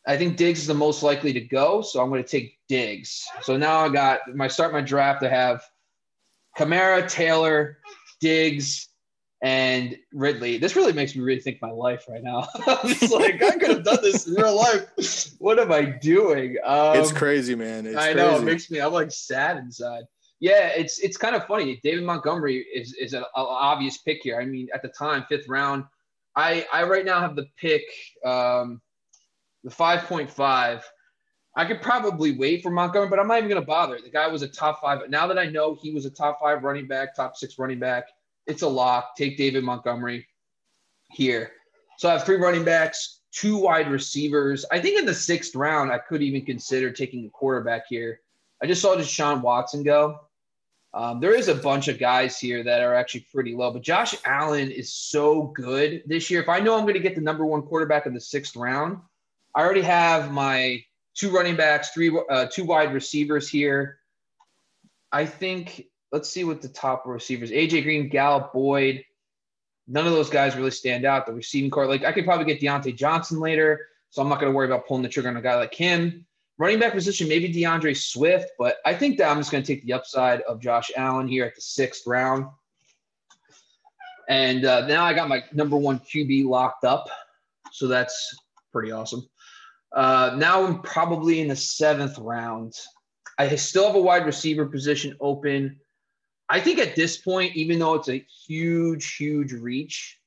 [0.10, 3.24] I think Diggs is the most likely to go, so I'm going to take Diggs.
[3.44, 5.22] So now I got my start my draft.
[5.22, 5.64] I have
[6.58, 7.78] Kamara, Taylor,
[8.20, 8.90] Diggs,
[9.44, 10.58] and Ridley.
[10.58, 12.48] This really makes me rethink my life right now.
[12.68, 14.88] I'm just like, I could have done this in real life.
[15.38, 16.58] What am I doing?
[16.66, 17.86] Um, it's crazy, man.
[17.86, 18.82] It's I know it makes me.
[18.82, 20.06] I'm like sad inside.
[20.40, 21.80] Yeah, it's it's kind of funny.
[21.84, 24.42] David Montgomery is is an obvious pick here.
[24.42, 25.84] I mean, at the time, fifth round.
[26.36, 27.84] I I right now have the pick,
[28.26, 28.82] um,
[29.64, 30.90] the five point five.
[31.56, 34.00] I could probably wait for Montgomery, but I'm not even going to bother.
[34.02, 35.10] The guy was a top five.
[35.10, 38.06] Now that I know he was a top five running back, top six running back,
[38.48, 39.16] it's a lock.
[39.18, 40.28] Take David Montgomery
[41.12, 41.52] here.
[41.98, 44.64] So I have three running backs, two wide receivers.
[44.72, 48.22] I think in the sixth round, I could even consider taking a quarterback here.
[48.62, 50.20] I just saw Deshaun Watson go.
[50.94, 54.16] Um, there is a bunch of guys here that are actually pretty low, but Josh
[54.26, 56.42] Allen is so good this year.
[56.42, 58.98] If I know I'm going to get the number one quarterback in the sixth round,
[59.56, 60.84] I already have my
[61.16, 64.00] two running backs, three, uh, two wide receivers here.
[65.12, 69.04] I think let's see what the top receivers AJ Green, Gallup, Boyd.
[69.88, 71.26] None of those guys really stand out.
[71.26, 74.52] The receiving corps, like I could probably get Diontae Johnson later, so I'm not going
[74.52, 76.26] to worry about pulling the trigger on a guy like him.
[76.58, 79.84] Running back position, maybe D'Andre Swift, but I think that I'm just going to take
[79.86, 82.48] the upside of Josh Allen here at the sixth round.
[84.28, 87.10] And uh, now I got my number one QB locked up,
[87.72, 88.38] so that's
[88.72, 89.28] pretty awesome.
[89.92, 92.74] Uh, now I'm probably in the seventh round.
[93.38, 95.80] I still have a wide receiver position open.
[96.50, 100.20] I think at this point, even though it's a huge, huge reach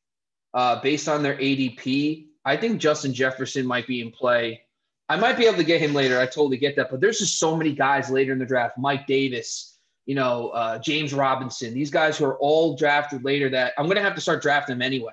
[0.54, 4.62] uh, based on their ADP, I think Justin Jefferson might be in play.
[5.08, 6.18] I might be able to get him later.
[6.18, 6.90] I totally get that.
[6.90, 10.78] But there's just so many guys later in the draft Mike Davis, you know, uh,
[10.78, 14.20] James Robinson, these guys who are all drafted later that I'm going to have to
[14.20, 15.12] start drafting them anyway.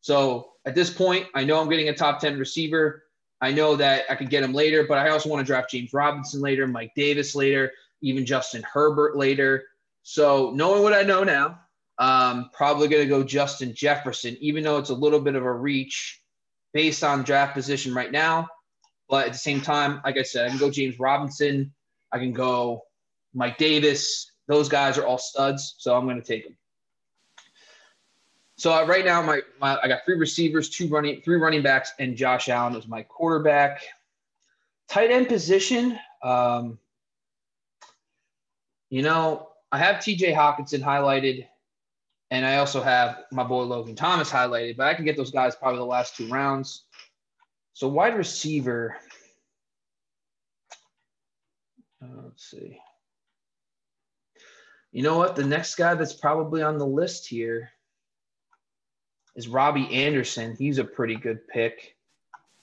[0.00, 3.04] So at this point, I know I'm getting a top 10 receiver.
[3.40, 5.92] I know that I could get him later, but I also want to draft James
[5.92, 7.72] Robinson later, Mike Davis later,
[8.02, 9.64] even Justin Herbert later.
[10.02, 11.60] So knowing what I know now,
[11.98, 15.52] um, probably going to go Justin Jefferson, even though it's a little bit of a
[15.52, 16.20] reach
[16.72, 18.48] based on draft position right now.
[19.08, 21.72] But at the same time, like I said, I can go James Robinson.
[22.12, 22.82] I can go
[23.34, 24.30] Mike Davis.
[24.48, 26.56] Those guys are all studs, so I'm going to take them.
[28.58, 31.92] So uh, right now, my, my I got three receivers, two running, three running backs,
[32.00, 33.82] and Josh Allen is my quarterback.
[34.88, 36.76] Tight end position, um,
[38.90, 41.46] you know, I have TJ Hockenson highlighted,
[42.32, 45.54] and I also have my boy Logan Thomas highlighted, but I can get those guys
[45.54, 46.86] probably the last two rounds.
[47.74, 48.96] So wide receiver.
[52.02, 52.80] Uh, let's see.
[54.90, 55.36] You know what?
[55.36, 57.70] The next guy that's probably on the list here
[59.38, 60.56] is Robbie Anderson.
[60.58, 61.94] He's a pretty good pick.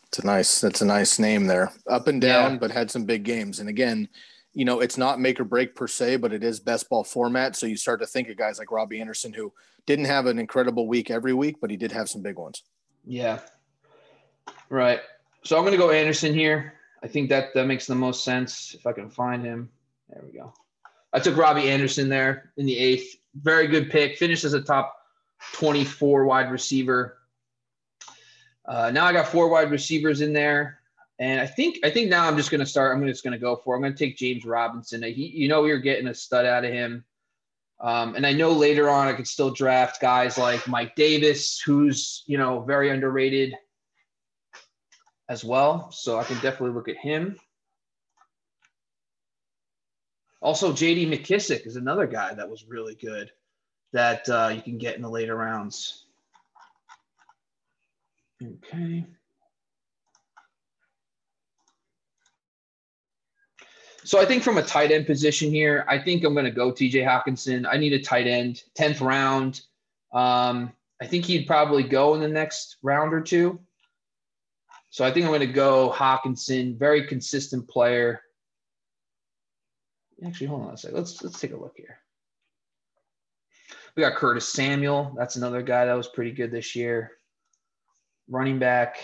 [0.07, 0.59] It's a nice.
[0.59, 1.71] That's a nice name there.
[1.89, 2.57] Up and down, yeah.
[2.57, 3.61] but had some big games.
[3.61, 4.09] And again,
[4.53, 7.55] you know, it's not make or break per se, but it is best ball format.
[7.55, 9.53] So you start to think of guys like Robbie Anderson, who
[9.85, 12.61] didn't have an incredible week every week, but he did have some big ones.
[13.05, 13.39] Yeah.
[14.69, 14.99] Right.
[15.45, 16.73] So I'm going to go Anderson here.
[17.01, 19.69] I think that that makes the most sense if I can find him.
[20.09, 20.53] There we go.
[21.13, 23.15] I took Robbie Anderson there in the eighth.
[23.35, 24.17] Very good pick.
[24.17, 24.93] Finished as a top
[25.54, 27.17] 24 wide receiver.
[28.65, 30.80] Uh, now I got four wide receivers in there.
[31.17, 32.95] And I think I think now I'm just gonna start.
[32.95, 33.76] I'm just gonna go for.
[33.76, 35.02] I'm gonna take James Robinson.
[35.02, 37.06] He, you know, you're getting a stud out of him.
[37.80, 42.24] Um, and I know later on I could still draft guys like Mike Davis, who's
[42.28, 43.56] you know very underrated
[45.30, 45.89] as well.
[45.91, 47.38] So I can definitely look at him.
[50.41, 51.08] Also, J.D.
[51.08, 53.32] McKissic is another guy that was really good
[53.93, 56.06] that uh, you can get in the later rounds.
[58.43, 59.06] Okay.
[64.04, 66.71] So I think from a tight end position here, I think I'm going to go
[66.71, 67.65] TJ Hockenson.
[67.67, 69.62] I need a tight end, 10th round.
[70.13, 70.71] Um,
[71.02, 73.60] I think he'd probably go in the next round or two.
[74.91, 78.21] So I think I'm going to go Hockenson, very consistent player.
[80.26, 80.98] Actually, hold on a second.
[80.98, 81.98] Let's let's take a look here.
[83.95, 85.13] We got Curtis Samuel.
[85.17, 87.12] That's another guy that was pretty good this year.
[88.27, 88.97] Running back.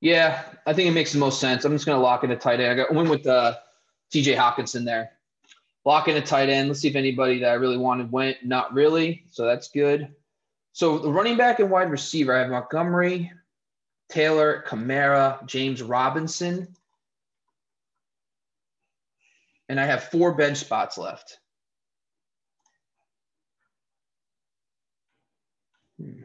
[0.00, 1.64] Yeah, I think it makes the most sense.
[1.64, 2.72] I'm just going to lock in a tight end.
[2.72, 3.56] I got win with uh,
[4.12, 5.12] TJ Hockenson there.
[5.84, 6.68] Lock in a tight end.
[6.68, 8.38] Let's see if anybody that I really wanted went.
[8.44, 9.24] Not really.
[9.30, 10.08] So that's good.
[10.72, 13.30] So the running back and wide receiver, I have Montgomery,
[14.08, 16.74] Taylor, Kamara, James Robinson.
[19.72, 21.38] And I have four bench spots left.
[25.98, 26.24] Hmm.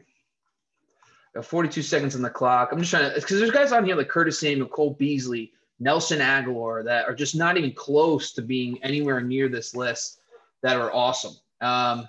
[1.42, 2.68] 42 seconds on the clock.
[2.72, 6.18] I'm just trying to, because there's guys on here like Curtis Samuel, Cole Beasley, Nelson
[6.18, 10.20] Agholor that are just not even close to being anywhere near this list
[10.60, 11.32] that are awesome.
[11.62, 12.06] Um,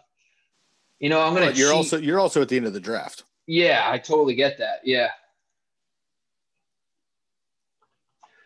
[0.99, 1.45] you know, I'm gonna.
[1.45, 1.77] But you're cheat.
[1.77, 3.23] also you're also at the end of the draft.
[3.47, 4.81] Yeah, I totally get that.
[4.83, 5.07] Yeah.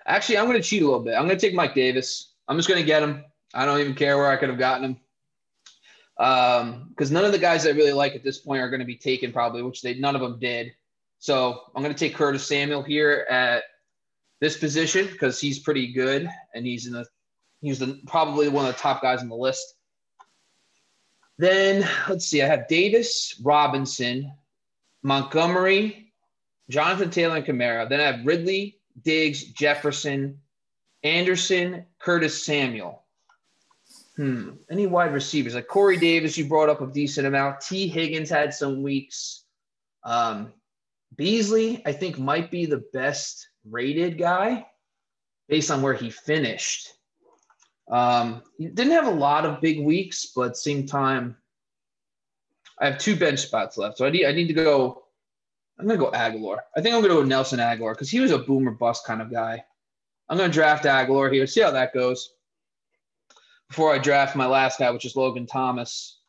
[0.05, 1.15] Actually, I'm gonna cheat a little bit.
[1.15, 2.32] I'm gonna take Mike Davis.
[2.47, 3.23] I'm just gonna get him.
[3.53, 4.99] I don't even care where I could have gotten him.
[6.17, 8.85] Um, because none of the guys I really like at this point are going to
[8.85, 10.73] be taken probably, which they none of them did.
[11.19, 13.63] So I'm going to take Curtis Samuel here at
[14.39, 17.05] this position because he's pretty good and he's in the
[17.61, 19.75] he's the probably one of the top guys on the list.
[21.37, 24.31] Then let's see, I have Davis, Robinson,
[25.01, 26.13] Montgomery,
[26.69, 27.89] Jonathan Taylor, and Kamara.
[27.89, 30.39] Then I have Ridley, Diggs, Jefferson,
[31.03, 33.03] Anderson, Curtis Samuel.
[34.15, 34.51] Hmm.
[34.69, 36.37] Any wide receivers like Corey Davis?
[36.37, 37.61] You brought up a decent amount.
[37.61, 39.45] Tee Higgins had some weeks.
[40.03, 40.53] Um,
[41.15, 44.65] Beasley, I think, might be the best rated guy
[45.47, 46.89] based on where he finished.
[47.89, 51.35] Um, he didn't have a lot of big weeks, but same time,
[52.79, 53.97] I have two bench spots left.
[53.97, 55.03] So I need I need to go.
[55.79, 56.59] I'm gonna go Agholor.
[56.75, 59.31] I think I'm gonna go Nelson Agholor because he was a boomer bust kind of
[59.31, 59.63] guy.
[60.29, 61.47] I'm gonna draft Agholor here.
[61.47, 62.33] See how that goes
[63.69, 66.19] before I draft my last guy, which is Logan Thomas.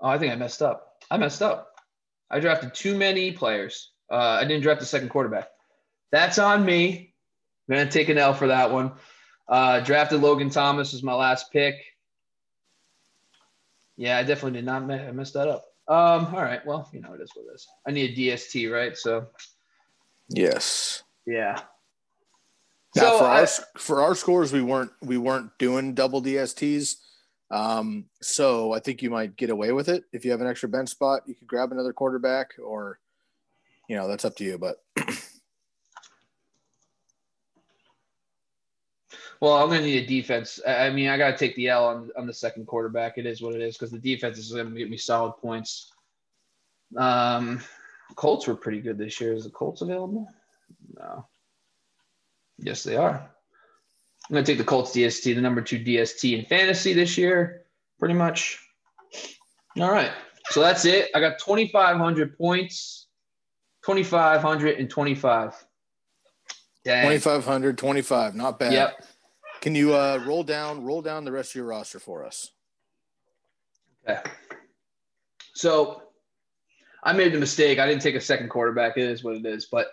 [0.00, 1.02] Oh, I think I messed up.
[1.10, 1.74] I messed up.
[2.30, 3.90] I drafted too many players.
[4.10, 5.48] Uh, I didn't draft the second quarterback.
[6.12, 7.14] That's on me.
[7.68, 8.92] I'm going to take an L for that one.
[9.48, 11.74] Uh, drafted Logan Thomas as my last pick.
[13.96, 14.90] Yeah, I definitely did not.
[14.90, 15.64] I messed that up.
[15.88, 16.64] Um, all right.
[16.66, 17.66] Well, you know, it is what it is.
[17.86, 18.96] I need a DST, right?
[18.96, 19.26] So,
[20.28, 21.02] yes.
[21.26, 21.60] Yeah.
[22.96, 23.46] Now, so for I, our
[23.78, 26.96] for our scores, we weren't we weren't doing double DSTs.
[27.50, 30.68] Um, so I think you might get away with it if you have an extra
[30.68, 31.22] bench spot.
[31.26, 32.98] You could grab another quarterback, or
[33.88, 34.58] you know that's up to you.
[34.58, 34.82] But
[39.40, 40.60] well, I'm going to need a defense.
[40.66, 43.18] I mean, I got to take the L on on the second quarterback.
[43.18, 45.92] It is what it is because the defense is going to get me solid points.
[46.96, 47.60] Um,
[48.14, 49.32] Colts were pretty good this year.
[49.34, 50.28] Is the Colts available?
[50.94, 51.26] No.
[52.58, 53.30] Yes, they are.
[54.28, 57.62] I'm going to take the Colts DST, the number two DST in fantasy this year,
[57.98, 58.58] pretty much.
[59.78, 60.10] All right.
[60.50, 61.10] So that's it.
[61.14, 63.06] I got 2,500 points,
[63.84, 65.66] 2,525.
[66.84, 67.10] Dang.
[67.10, 68.34] 2,500, 25.
[68.34, 68.72] Not bad.
[68.72, 69.04] Yep.
[69.66, 72.52] Can you uh, roll down, roll down the rest of your roster for us?
[74.08, 74.22] Okay.
[75.54, 76.04] So
[77.02, 77.80] I made the mistake.
[77.80, 78.96] I didn't take a second quarterback.
[78.96, 79.64] It is what it is.
[79.64, 79.88] But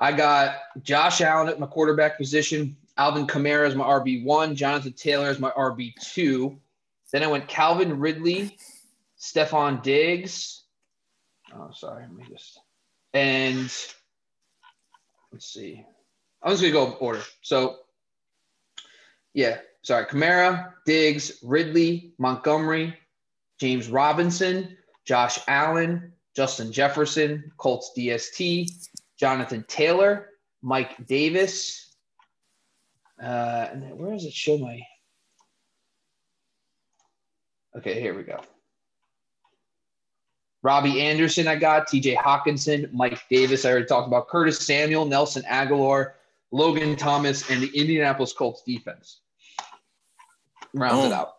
[0.00, 5.30] I got Josh Allen at my quarterback position, Alvin Kamara is my RB1, Jonathan Taylor
[5.30, 6.58] is my RB2.
[7.12, 8.58] Then I went Calvin Ridley,
[9.20, 10.64] Stefon Diggs.
[11.54, 12.02] Oh, sorry.
[12.02, 12.58] Let me just.
[13.14, 13.72] And
[15.30, 15.86] let's see.
[16.42, 17.22] I'm just going to go order.
[17.42, 17.85] So,
[19.36, 20.06] yeah, sorry.
[20.06, 22.96] Kamara, Diggs, Ridley, Montgomery,
[23.60, 28.70] James Robinson, Josh Allen, Justin Jefferson, Colts DST,
[29.18, 30.30] Jonathan Taylor,
[30.62, 31.94] Mike Davis.
[33.22, 34.80] Uh, and where does it show my?
[37.76, 38.40] Okay, here we go.
[40.62, 43.66] Robbie Anderson, I got TJ Hockenson, Mike Davis.
[43.66, 46.12] I already talked about Curtis Samuel, Nelson Agholor,
[46.52, 49.20] Logan Thomas, and the Indianapolis Colts defense.
[50.76, 51.06] Rounds oh.
[51.06, 51.32] it out.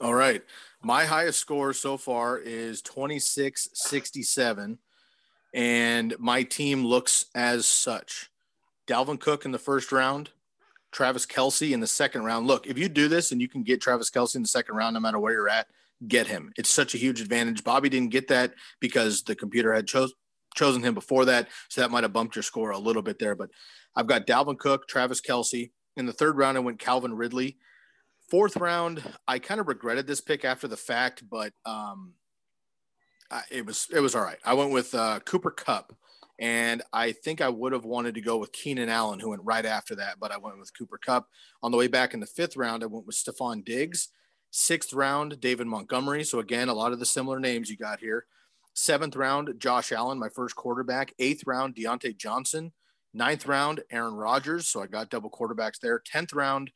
[0.00, 0.42] All right.
[0.82, 4.78] My highest score so far is 26 67,
[5.54, 8.30] and my team looks as such
[8.86, 10.30] Dalvin Cook in the first round,
[10.92, 12.46] Travis Kelce in the second round.
[12.46, 14.94] Look, if you do this and you can get Travis Kelce in the second round,
[14.94, 15.68] no matter where you're at,
[16.06, 16.52] get him.
[16.58, 17.64] It's such a huge advantage.
[17.64, 20.12] Bobby didn't get that because the computer had chose,
[20.54, 21.48] chosen him before that.
[21.70, 23.34] So that might have bumped your score a little bit there.
[23.34, 23.50] But
[23.96, 25.70] I've got Dalvin Cook, Travis Kelce.
[25.96, 27.56] In the third round, I went Calvin Ridley.
[28.34, 32.14] Fourth round, I kind of regretted this pick after the fact, but um,
[33.30, 34.38] I, it was it was all right.
[34.44, 35.94] I went with uh, Cooper Kupp,
[36.40, 39.64] and I think I would have wanted to go with Keenan Allen, who went right
[39.64, 41.28] after that, but I went with Cooper Kupp.
[41.62, 44.08] On the way back in the fifth round, I went with Stefon Diggs.
[44.50, 46.24] Sixth round, David Montgomery.
[46.24, 48.26] So again, a lot of the similar names you got here.
[48.72, 51.14] Seventh round, Josh Allen, my first quarterback.
[51.20, 52.72] Eighth round, Diontae Johnson.
[53.12, 54.66] Ninth round, Aaron Rodgers.
[54.66, 56.00] So I got double quarterbacks there.
[56.00, 56.72] Tenth round,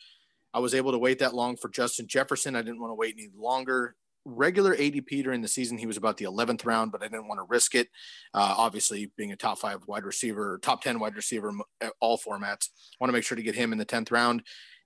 [0.54, 2.56] I was able to wait that long for Justin Jefferson.
[2.56, 3.94] I didn't want to wait any longer.
[4.24, 7.38] Regular ADP during the season, he was about the 11th round, but I didn't want
[7.38, 7.88] to risk it.
[8.34, 11.52] Uh, obviously, being a top five wide receiver, top 10 wide receiver,
[12.00, 14.42] all formats, I want to make sure to get him in the 10th round.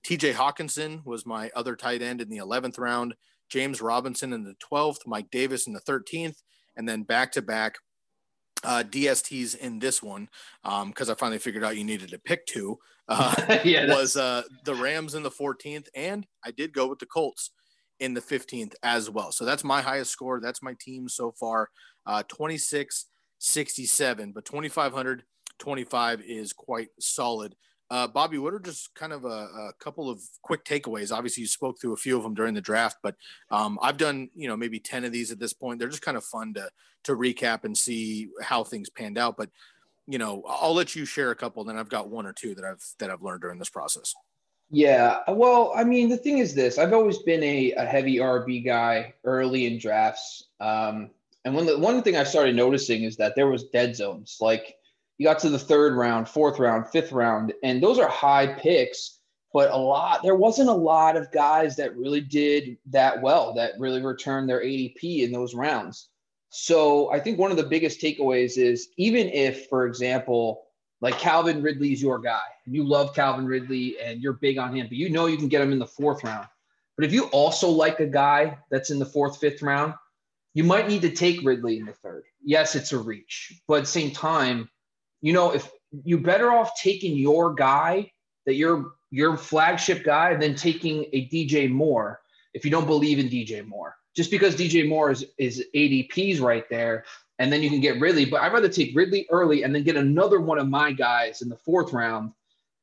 [0.06, 3.14] TJ Hockenson was my other tight end in the 11th round.
[3.48, 6.36] James Robinson in the 12th, Mike Davis in the 13th,
[6.76, 7.76] and then back to back
[8.64, 10.28] uh, DSTs in this one
[10.62, 12.78] because um, I finally figured out you needed to pick two.
[13.08, 17.04] Uh, yeah, was uh, the Rams in the 14th, and I did go with the
[17.04, 17.50] Colts
[17.98, 19.32] in the 15th as well.
[19.32, 20.40] So that's my highest score.
[20.40, 21.68] That's my team so far,
[22.06, 23.06] uh, 26
[23.42, 27.56] 67, but 2,525 is quite solid.
[27.92, 31.14] Uh, Bobby, what are just kind of a, a, couple of quick takeaways?
[31.14, 33.16] Obviously, you spoke through a few of them during the draft, but
[33.50, 35.78] um, I've done you know maybe ten of these at this point.
[35.78, 36.70] They're just kind of fun to
[37.04, 39.36] to recap and see how things panned out.
[39.36, 39.50] But
[40.06, 41.64] you know, I'll let you share a couple.
[41.64, 44.14] Then I've got one or two that I've that I've learned during this process.
[44.70, 48.64] Yeah, well, I mean, the thing is this: I've always been a, a heavy RB
[48.64, 51.10] guy early in drafts, um,
[51.44, 54.76] and the one thing I started noticing is that there was dead zones, like
[55.18, 59.18] you got to the third round, fourth round, fifth round, and those are high picks.
[59.52, 63.72] But a lot, there wasn't a lot of guys that really did that well, that
[63.78, 66.08] really returned their ADP in those rounds.
[66.48, 70.64] So I think one of the biggest takeaways is even if, for example,
[71.02, 74.86] like Calvin Ridley's your guy, and you love Calvin Ridley and you're big on him,
[74.86, 76.46] but you know you can get him in the fourth round.
[76.96, 79.94] But if you also like a guy that's in the fourth, fifth round,
[80.54, 82.24] you might need to take Ridley in the third.
[82.44, 84.68] Yes, it's a reach, but at the same time,
[85.22, 85.70] you know, if
[86.04, 88.10] you're better off taking your guy
[88.44, 92.20] that your your flagship guy than taking a DJ Moore
[92.54, 93.96] if you don't believe in DJ Moore.
[94.14, 97.04] Just because DJ Moore is is ADP's right there,
[97.38, 98.26] and then you can get Ridley.
[98.26, 101.48] But I'd rather take Ridley early and then get another one of my guys in
[101.48, 102.32] the fourth round.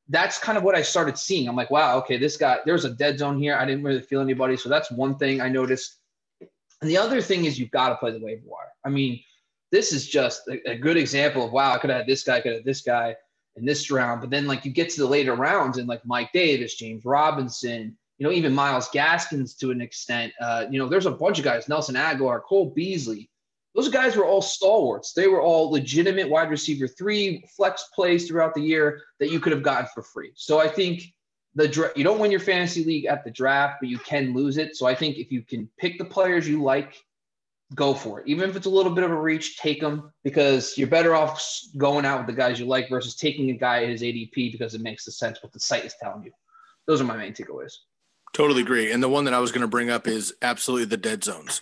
[0.07, 1.47] That's kind of what I started seeing.
[1.47, 3.55] I'm like, wow, okay, this guy, there's a dead zone here.
[3.55, 4.57] I didn't really feel anybody.
[4.57, 5.97] So that's one thing I noticed.
[6.81, 8.73] And the other thing is you've got to play the waiver wire.
[8.83, 9.21] I mean,
[9.71, 12.37] this is just a, a good example of wow, I could have had this guy,
[12.37, 13.15] I could have this guy
[13.55, 14.21] in this round.
[14.21, 17.97] But then like you get to the later rounds and like Mike Davis, James Robinson,
[18.17, 20.33] you know, even Myles Gaskins to an extent.
[20.41, 23.29] Uh, you know, there's a bunch of guys, Nelson Agholor, Cole Beasley.
[23.75, 25.13] Those guys were all stalwarts.
[25.13, 29.53] They were all legitimate wide receiver three flex plays throughout the year that you could
[29.53, 30.31] have gotten for free.
[30.35, 31.03] So I think
[31.55, 34.75] the you don't win your fantasy league at the draft, but you can lose it.
[34.75, 36.95] So I think if you can pick the players you like
[37.75, 38.27] go for it.
[38.27, 41.45] Even if it's a little bit of a reach, take them because you're better off
[41.77, 44.73] going out with the guys you like versus taking a guy at his ADP because
[44.73, 46.31] it makes the sense what the site is telling you.
[46.87, 47.73] Those are my main takeaways.
[48.33, 48.91] Totally agree.
[48.91, 51.61] And the one that I was going to bring up is absolutely the dead zones.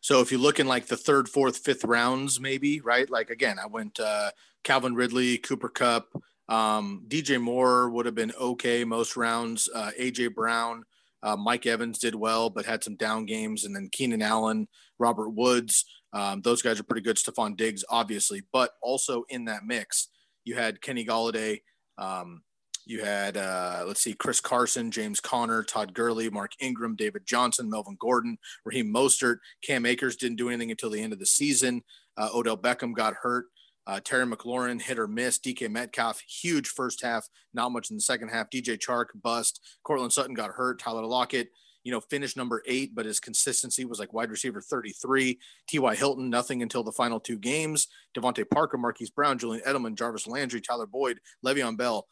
[0.00, 3.08] So if you look in like the third, fourth, fifth rounds, maybe, right?
[3.10, 4.30] Like again, I went uh,
[4.62, 6.08] Calvin Ridley, Cooper Kupp,
[6.48, 9.68] um, DJ Moore would have been okay most rounds.
[9.74, 10.84] Uh, AJ Brown,
[11.22, 13.64] uh, Mike Evans did well, but had some down games.
[13.64, 14.68] And then Keenan Allen,
[14.98, 17.16] Robert Woods, um, those guys are pretty good.
[17.16, 20.08] Stefon Diggs, obviously, but also in that mix,
[20.44, 21.60] you had Kenny Golladay.
[21.98, 22.42] Um,
[22.86, 27.68] you had, uh, let's see, Chris Carson, James Conner, Todd Gurley, Mark Ingram, David Johnson,
[27.68, 29.38] Melvin Gordon, Raheem Mostert.
[29.62, 31.82] Cam Akers didn't do anything until the end of the season.
[32.16, 33.46] Uh, Odell Beckham got hurt.
[33.86, 35.38] Uh, Terry McLaurin hit or miss.
[35.38, 38.48] DK Metcalf, huge first half, not much in the second half.
[38.48, 39.60] DJ Chark, bust.
[39.82, 40.78] Courtland Sutton got hurt.
[40.78, 41.48] Tyler Lockett,
[41.84, 45.38] you know, finished number eight, but his consistency was like wide receiver 33.
[45.68, 45.94] T.Y.
[45.94, 47.88] Hilton, nothing until the final two games.
[48.16, 52.06] DeVante Parker, Marquise Brown, Julian Edelman, Jarvis Landry, Tyler Boyd, Le'Veon Bell.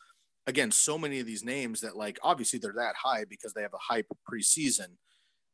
[0.46, 3.74] Again, so many of these names that, like, obviously they're that high because they have
[3.74, 4.88] a hype preseason.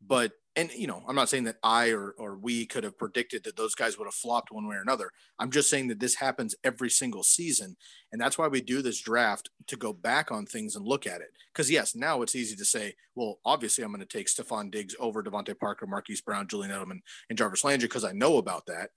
[0.07, 3.45] But and you know, I'm not saying that I or or we could have predicted
[3.45, 5.11] that those guys would have flopped one way or another.
[5.39, 7.77] I'm just saying that this happens every single season,
[8.11, 11.21] and that's why we do this draft to go back on things and look at
[11.21, 11.29] it.
[11.53, 14.95] Because yes, now it's easy to say, well, obviously I'm going to take Stefon Diggs
[15.01, 17.01] over DeVante Parker, Marquise Brown, Julian Edelman,
[17.31, 18.91] and Jarvis Landry because I know about that.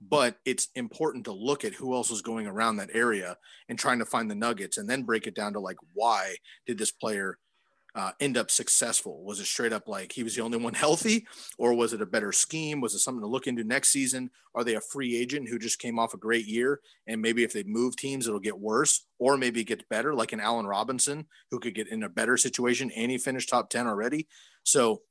[0.00, 3.36] But it's important to look at who else is going around that area
[3.68, 6.34] and trying to find the nuggets, and then break it down to like why
[6.66, 7.38] did this player
[7.96, 9.24] uh, end up successful?
[9.24, 11.26] Was it straight up like he was the only one healthy,
[11.58, 12.80] or was it a better scheme?
[12.80, 14.30] Was it something to look into next season?
[14.54, 17.52] Are they a free agent who just came off a great year and maybe if
[17.52, 21.26] they move teams, it'll get worse, or maybe it gets better, like an Allen Robinson
[21.50, 24.28] who could get in a better situation and he finished top 10 already?
[24.62, 25.02] So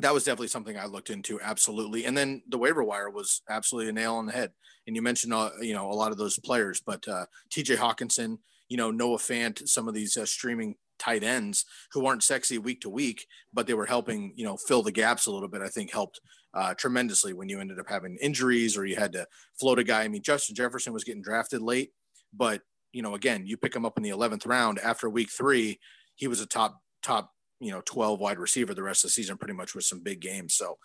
[0.00, 2.04] that was definitely something I looked into, absolutely.
[2.04, 4.50] And then the waiver wire was absolutely a nail on the head.
[4.86, 8.38] And you mentioned, uh, you know, a lot of those players, but uh, TJ Hockenson,
[8.68, 12.80] you know, Noah Fant, some of these uh, streaming tight ends who aren't sexy week
[12.82, 15.62] to week, but they were helping, you know, fill the gaps a little bit.
[15.62, 16.20] I think helped
[16.54, 19.26] uh, tremendously when you ended up having injuries or you had to
[19.58, 20.02] float a guy.
[20.02, 21.90] I mean, Justin Jefferson was getting drafted late,
[22.32, 25.78] but you know, again, you pick him up in the 11th round after week three,
[26.14, 27.30] he was a top, top,
[27.60, 30.20] you know, 12 wide receiver the rest of the season, pretty much with some big
[30.20, 30.54] games.
[30.54, 30.78] So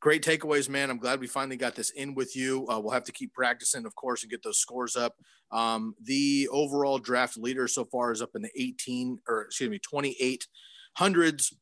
[0.00, 0.90] great takeaways, man.
[0.90, 2.66] I'm glad we finally got this in with you.
[2.68, 5.14] Uh, we'll have to keep practicing, of course, and get those scores up.
[5.50, 9.78] Um, the overall draft leader so far is up in the 18 or excuse me,
[9.78, 10.46] 28
[10.96, 11.54] hundreds.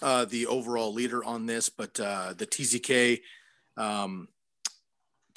[0.00, 3.18] Uh, the overall leader on this, but uh, the TCK
[3.76, 4.28] um,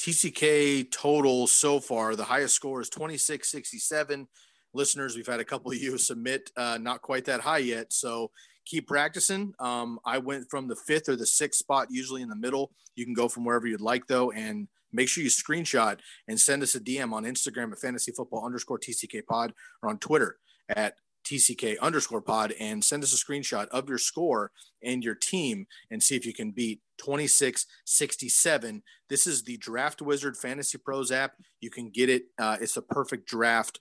[0.02, 4.28] TCK total so far, the highest score is 2667.
[4.74, 7.94] Listeners, we've had a couple of you submit, uh, not quite that high yet.
[7.94, 8.32] So
[8.66, 9.54] keep practicing.
[9.60, 12.72] Um, I went from the fifth or the sixth spot, usually in the middle.
[12.96, 16.64] You can go from wherever you'd like, though, and make sure you screenshot and send
[16.64, 20.38] us a DM on Instagram at fantasy football underscore TCK pod or on Twitter
[20.70, 24.52] at TCK underscore pod and send us a screenshot of your score
[24.84, 28.84] and your team and see if you can beat 2667.
[29.10, 31.34] This is the Draft Wizard Fantasy Pros app.
[31.60, 32.24] You can get it.
[32.40, 33.80] Uh, it's a perfect draft.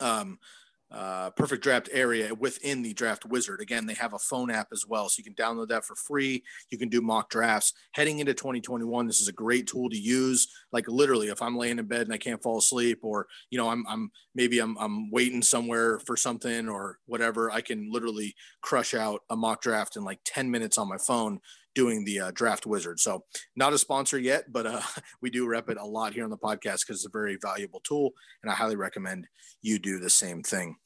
[0.00, 0.38] Um,
[0.90, 3.60] uh, perfect draft area within the draft wizard.
[3.60, 6.42] Again they have a phone app as well so you can download that for free.
[6.70, 7.74] You can do mock drafts.
[7.92, 10.48] Heading into 2021 this is a great tool to use.
[10.72, 13.68] Like literally if i'm laying in bed and i can't fall asleep or you know
[13.68, 18.94] i'm, I'm maybe I'm, I'm waiting somewhere for something or whatever i can literally crush
[18.94, 21.40] out a mock draft in like 10 minutes on my phone
[21.74, 23.00] doing the uh, draft wizard.
[23.00, 23.24] So
[23.56, 24.82] not a sponsor yet, but uh,
[25.22, 27.80] we do rep it a lot here on the podcast because it's a very valuable
[27.80, 28.12] tool,
[28.42, 29.26] and I highly recommend
[29.62, 30.76] you do the same thing.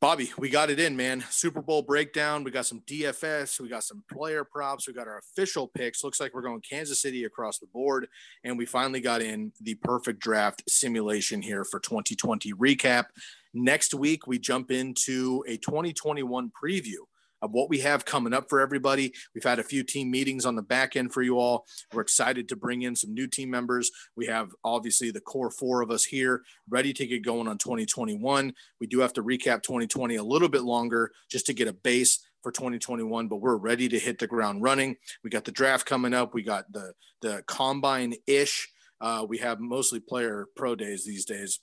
[0.00, 1.24] Bobby, we got it in, man.
[1.28, 2.44] Super Bowl breakdown.
[2.44, 3.58] We got some DFS.
[3.58, 4.86] We got some player props.
[4.86, 6.04] We got our official picks.
[6.04, 8.06] Looks like we're going Kansas City across the board.
[8.44, 13.06] And we finally got in the perfect draft simulation here for 2020 recap.
[13.52, 16.98] Next week, we jump into a 2021 preview
[17.42, 19.12] of what we have coming up for everybody.
[19.34, 21.66] We've had a few team meetings on the back end for you all.
[21.92, 23.90] We're excited to bring in some new team members.
[24.16, 28.52] We have obviously the core four of us here ready to get going on 2021.
[28.80, 32.20] We do have to recap 2020 a little bit longer just to get a base
[32.42, 34.96] for 2021, but we're ready to hit the ground running.
[35.24, 36.34] We got the draft coming up.
[36.34, 38.68] We got the the combine ish.
[39.00, 41.60] Uh, we have mostly player pro days these days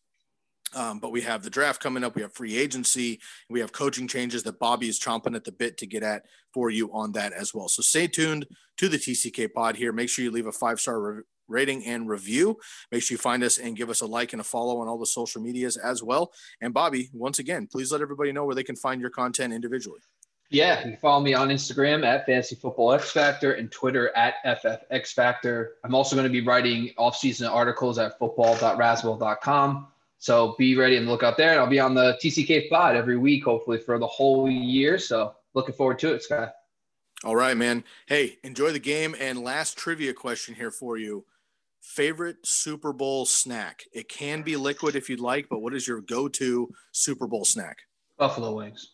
[0.74, 2.16] um, but we have the draft coming up.
[2.16, 3.20] We have free agency.
[3.50, 6.70] We have coaching changes that Bobby is chomping at the bit to get at for
[6.70, 7.70] you on that as well.
[7.70, 8.46] So stay tuned
[8.78, 9.92] to the TCK pod here.
[9.92, 12.58] Make sure you leave a five star re- rating and review.
[12.92, 14.98] Make sure you find us and give us a like and a follow on all
[14.98, 16.34] the social medias as well.
[16.62, 20.02] And Bobby, once again, please let everybody know where they can find your content individually.
[20.52, 25.08] Yeah, you follow me on Instagram at Fantasy Football X Factor and Twitter at FFX
[25.10, 25.74] Factor.
[25.84, 29.88] I'm also going to be writing off-season articles at football.raswell.com.
[30.26, 31.52] So be ready and look out there.
[31.52, 34.98] And I'll be on the TCK pod every week, hopefully for the whole year.
[34.98, 36.52] So looking forward to it, Scott.
[37.24, 37.84] All right, man.
[38.08, 39.16] Hey, enjoy the game.
[39.20, 41.26] And last trivia question here for you.
[41.80, 43.84] Favorite Super Bowl snack?
[43.94, 47.78] It can be liquid if you'd like, but what is your go-to Super Bowl snack?
[48.18, 48.94] Buffalo wings.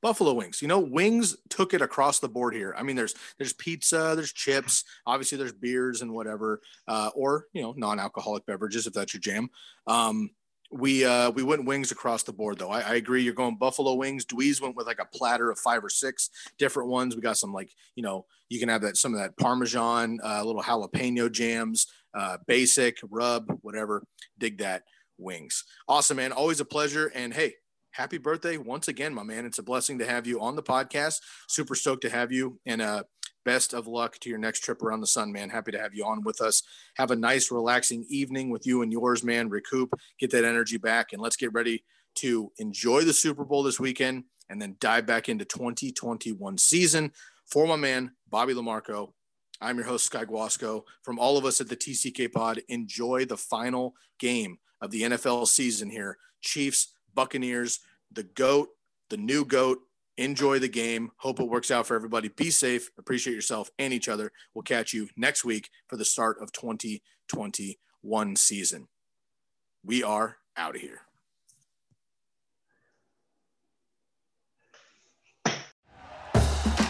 [0.00, 0.62] Buffalo wings.
[0.62, 2.74] You know, wings took it across the board here.
[2.74, 7.60] I mean, there's there's pizza, there's chips, obviously there's beers and whatever, uh, or you
[7.60, 9.50] know, non-alcoholic beverages if that's your jam.
[9.86, 10.30] Um,
[10.72, 12.70] we uh we went wings across the board though.
[12.70, 13.22] I, I agree.
[13.22, 14.24] You're going buffalo wings.
[14.24, 17.16] Dweeze went with like a platter of five or six different ones.
[17.16, 20.44] We got some like you know you can have that some of that parmesan, uh,
[20.44, 24.04] little jalapeno jams, uh, basic rub, whatever.
[24.38, 24.84] Dig that
[25.18, 25.64] wings.
[25.88, 26.32] Awesome, man.
[26.32, 27.10] Always a pleasure.
[27.14, 27.54] And hey,
[27.92, 29.46] happy birthday once again, my man.
[29.46, 31.20] It's a blessing to have you on the podcast.
[31.48, 32.58] Super stoked to have you.
[32.66, 33.02] And uh,
[33.44, 35.50] best of luck to your next trip around the sun, man.
[35.50, 36.62] Happy to have you on with us.
[36.96, 39.48] Have a nice, relaxing evening with you and yours, man.
[39.48, 41.84] Recoup, get that energy back, and let's get ready
[42.16, 47.12] to enjoy the Super Bowl this weekend and then dive back into 2021 season.
[47.46, 49.12] For my man, Bobby Lamarco,
[49.60, 50.84] I'm your host, Sky Guasco.
[51.02, 55.46] From all of us at the TCK Pod, enjoy the final game of the NFL
[55.46, 56.16] season here.
[56.40, 57.80] Chiefs, Buccaneers,
[58.12, 58.68] the GOAT,
[59.10, 59.78] the new GOAT.
[60.20, 61.12] Enjoy the game.
[61.16, 62.28] Hope it works out for everybody.
[62.28, 62.90] Be safe.
[62.98, 64.32] Appreciate yourself and each other.
[64.52, 68.88] We'll catch you next week for the start of 2021 season.
[69.82, 71.00] We are out of here.